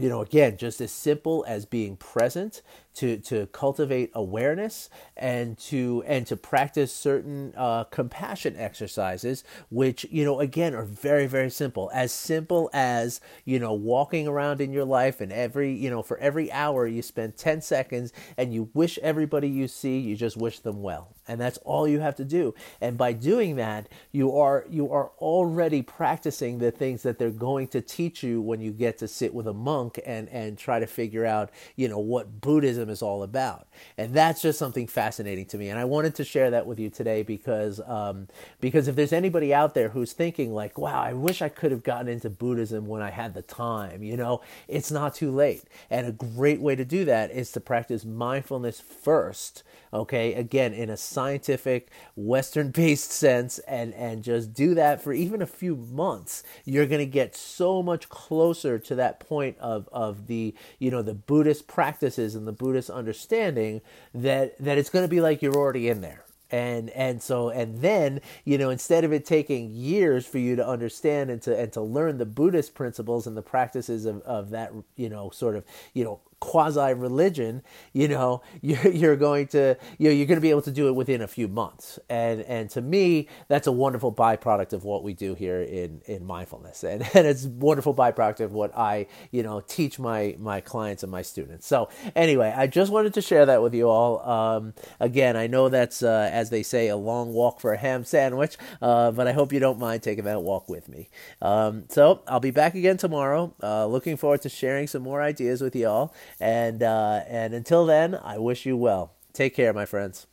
you 0.00 0.08
know 0.08 0.20
again 0.20 0.56
just 0.56 0.80
as 0.80 0.90
simple 0.90 1.44
as 1.46 1.64
being 1.66 1.96
present 1.96 2.62
to 2.94 3.18
to 3.18 3.46
cultivate 3.46 4.10
awareness 4.14 4.90
and 5.16 5.58
to 5.58 6.02
and 6.06 6.26
to 6.26 6.36
practice 6.36 6.92
certain 6.92 7.52
uh, 7.56 7.84
compassion 7.84 8.56
exercises 8.56 9.44
which 9.70 10.06
you 10.10 10.24
know 10.24 10.40
again 10.40 10.74
are 10.74 10.84
very 10.84 11.26
very 11.26 11.50
simple. 11.50 11.90
As 11.94 12.12
simple 12.12 12.70
as 12.72 13.20
you 13.44 13.58
know 13.58 13.72
walking 13.72 14.28
around 14.28 14.60
in 14.60 14.72
your 14.72 14.84
life 14.84 15.20
and 15.20 15.32
every 15.32 15.72
you 15.72 15.90
know 15.90 16.02
for 16.02 16.18
every 16.18 16.50
hour 16.52 16.86
you 16.86 17.02
spend 17.02 17.36
10 17.36 17.62
seconds 17.62 18.12
and 18.36 18.52
you 18.52 18.70
wish 18.74 18.98
everybody 18.98 19.48
you 19.48 19.68
see 19.68 19.98
you 19.98 20.16
just 20.16 20.36
wish 20.36 20.60
them 20.60 20.82
well. 20.82 21.14
And 21.28 21.40
that's 21.40 21.58
all 21.58 21.86
you 21.86 22.00
have 22.00 22.16
to 22.16 22.24
do. 22.24 22.54
And 22.80 22.98
by 22.98 23.12
doing 23.12 23.56
that 23.56 23.88
you 24.12 24.36
are 24.36 24.64
you 24.68 24.90
are 24.92 25.12
already 25.18 25.82
practicing 25.82 26.58
the 26.58 26.70
things 26.70 27.02
that 27.02 27.18
they're 27.18 27.30
going 27.30 27.68
to 27.68 27.80
teach 27.80 28.22
you 28.22 28.40
when 28.40 28.60
you 28.60 28.70
get 28.70 28.98
to 28.98 29.08
sit 29.08 29.32
with 29.32 29.46
a 29.46 29.54
monk 29.54 30.00
and 30.04 30.28
and 30.28 30.58
try 30.58 30.78
to 30.78 30.86
figure 30.86 31.24
out 31.24 31.50
you 31.76 31.88
know 31.88 31.98
what 31.98 32.40
buddhism 32.40 32.81
is 32.88 33.02
all 33.02 33.22
about. 33.22 33.66
And 33.96 34.14
that's 34.14 34.42
just 34.42 34.58
something 34.58 34.86
fascinating 34.86 35.46
to 35.46 35.58
me. 35.58 35.68
And 35.68 35.78
I 35.78 35.84
wanted 35.84 36.14
to 36.16 36.24
share 36.24 36.50
that 36.50 36.66
with 36.66 36.78
you 36.78 36.90
today 36.90 37.22
because, 37.22 37.80
um, 37.86 38.28
because 38.60 38.88
if 38.88 38.96
there's 38.96 39.12
anybody 39.12 39.52
out 39.52 39.74
there 39.74 39.90
who's 39.90 40.12
thinking 40.12 40.52
like, 40.52 40.78
wow, 40.78 41.00
I 41.00 41.12
wish 41.12 41.42
I 41.42 41.48
could 41.48 41.70
have 41.72 41.82
gotten 41.82 42.08
into 42.08 42.30
Buddhism 42.30 42.86
when 42.86 43.02
I 43.02 43.10
had 43.10 43.34
the 43.34 43.42
time, 43.42 44.02
you 44.02 44.16
know, 44.16 44.40
it's 44.68 44.90
not 44.90 45.14
too 45.14 45.30
late. 45.30 45.64
And 45.90 46.06
a 46.06 46.12
great 46.12 46.60
way 46.60 46.76
to 46.76 46.84
do 46.84 47.04
that 47.04 47.30
is 47.30 47.52
to 47.52 47.60
practice 47.60 48.04
mindfulness 48.04 48.80
first 48.80 49.62
okay 49.92 50.32
again 50.34 50.72
in 50.72 50.88
a 50.88 50.96
scientific 50.96 51.90
western 52.16 52.70
based 52.70 53.10
sense 53.12 53.58
and 53.60 53.92
and 53.94 54.22
just 54.22 54.54
do 54.54 54.74
that 54.74 55.02
for 55.02 55.12
even 55.12 55.42
a 55.42 55.46
few 55.46 55.76
months 55.76 56.42
you're 56.64 56.86
going 56.86 56.98
to 56.98 57.06
get 57.06 57.36
so 57.36 57.82
much 57.82 58.08
closer 58.08 58.78
to 58.78 58.94
that 58.94 59.20
point 59.20 59.56
of 59.58 59.88
of 59.92 60.26
the 60.26 60.54
you 60.78 60.90
know 60.90 61.02
the 61.02 61.14
buddhist 61.14 61.66
practices 61.66 62.34
and 62.34 62.46
the 62.46 62.52
buddhist 62.72 62.90
understanding 62.90 63.82
that 64.14 64.58
that 64.58 64.78
it's 64.78 64.90
going 64.90 65.04
to 65.04 65.08
be 65.08 65.20
like 65.20 65.42
you're 65.42 65.54
already 65.56 65.88
in 65.88 66.00
there. 66.00 66.24
And 66.50 66.90
and 66.90 67.22
so 67.22 67.48
and 67.50 67.80
then 67.80 68.20
you 68.44 68.58
know 68.58 68.70
instead 68.70 69.04
of 69.04 69.12
it 69.12 69.24
taking 69.24 69.70
years 69.70 70.26
for 70.26 70.38
you 70.38 70.56
to 70.56 70.66
understand 70.66 71.30
and 71.30 71.40
to 71.42 71.58
and 71.58 71.72
to 71.72 71.80
learn 71.82 72.18
the 72.18 72.26
buddhist 72.26 72.74
principles 72.74 73.26
and 73.26 73.36
the 73.36 73.42
practices 73.42 74.04
of, 74.06 74.20
of 74.22 74.50
that 74.50 74.72
you 74.96 75.08
know 75.08 75.30
sort 75.30 75.56
of 75.56 75.64
you 75.94 76.04
know 76.04 76.20
quasi 76.42 76.92
religion, 76.92 77.62
you 77.92 78.08
know, 78.08 78.42
you're, 78.60 78.88
you're 78.88 79.16
going 79.16 79.46
to, 79.46 79.76
you 79.96 80.08
know, 80.08 80.14
you're 80.14 80.26
going 80.26 80.36
to 80.36 80.42
be 80.42 80.50
able 80.50 80.60
to 80.60 80.72
do 80.72 80.88
it 80.88 80.92
within 80.92 81.22
a 81.22 81.28
few 81.28 81.46
months. 81.46 82.00
And, 82.10 82.42
and 82.42 82.68
to 82.70 82.82
me, 82.82 83.28
that's 83.46 83.68
a 83.68 83.72
wonderful 83.72 84.12
byproduct 84.12 84.72
of 84.72 84.82
what 84.82 85.04
we 85.04 85.14
do 85.14 85.34
here 85.34 85.62
in, 85.62 86.02
in 86.06 86.26
mindfulness. 86.26 86.82
And, 86.82 87.02
and 87.14 87.26
it's 87.28 87.44
wonderful 87.44 87.94
byproduct 87.94 88.40
of 88.40 88.52
what 88.52 88.76
I, 88.76 89.06
you 89.30 89.44
know, 89.44 89.60
teach 89.60 90.00
my, 90.00 90.36
my 90.40 90.60
clients 90.60 91.04
and 91.04 91.12
my 91.12 91.22
students. 91.22 91.66
So 91.66 91.88
anyway, 92.16 92.52
I 92.54 92.66
just 92.66 92.90
wanted 92.90 93.14
to 93.14 93.22
share 93.22 93.46
that 93.46 93.62
with 93.62 93.72
you 93.72 93.88
all. 93.88 94.28
Um, 94.28 94.74
again, 94.98 95.36
I 95.36 95.46
know 95.46 95.68
that's, 95.68 96.02
uh, 96.02 96.28
as 96.32 96.50
they 96.50 96.64
say, 96.64 96.88
a 96.88 96.96
long 96.96 97.32
walk 97.32 97.60
for 97.60 97.72
a 97.72 97.78
ham 97.78 98.04
sandwich, 98.04 98.56
uh, 98.82 99.12
but 99.12 99.28
I 99.28 99.32
hope 99.32 99.52
you 99.52 99.60
don't 99.60 99.78
mind 99.78 100.02
taking 100.02 100.24
that 100.24 100.42
walk 100.42 100.68
with 100.68 100.88
me. 100.88 101.08
Um, 101.40 101.84
so 101.88 102.22
I'll 102.26 102.40
be 102.40 102.50
back 102.50 102.74
again 102.74 102.96
tomorrow. 102.96 103.54
Uh, 103.62 103.86
looking 103.86 104.16
forward 104.16 104.42
to 104.42 104.48
sharing 104.48 104.88
some 104.88 105.02
more 105.02 105.22
ideas 105.22 105.60
with 105.60 105.76
you 105.76 105.86
all. 105.86 106.14
And 106.40 106.82
uh, 106.82 107.22
and 107.26 107.54
until 107.54 107.86
then, 107.86 108.14
I 108.14 108.38
wish 108.38 108.66
you 108.66 108.76
well. 108.76 109.14
Take 109.32 109.54
care, 109.54 109.72
my 109.72 109.86
friends. 109.86 110.26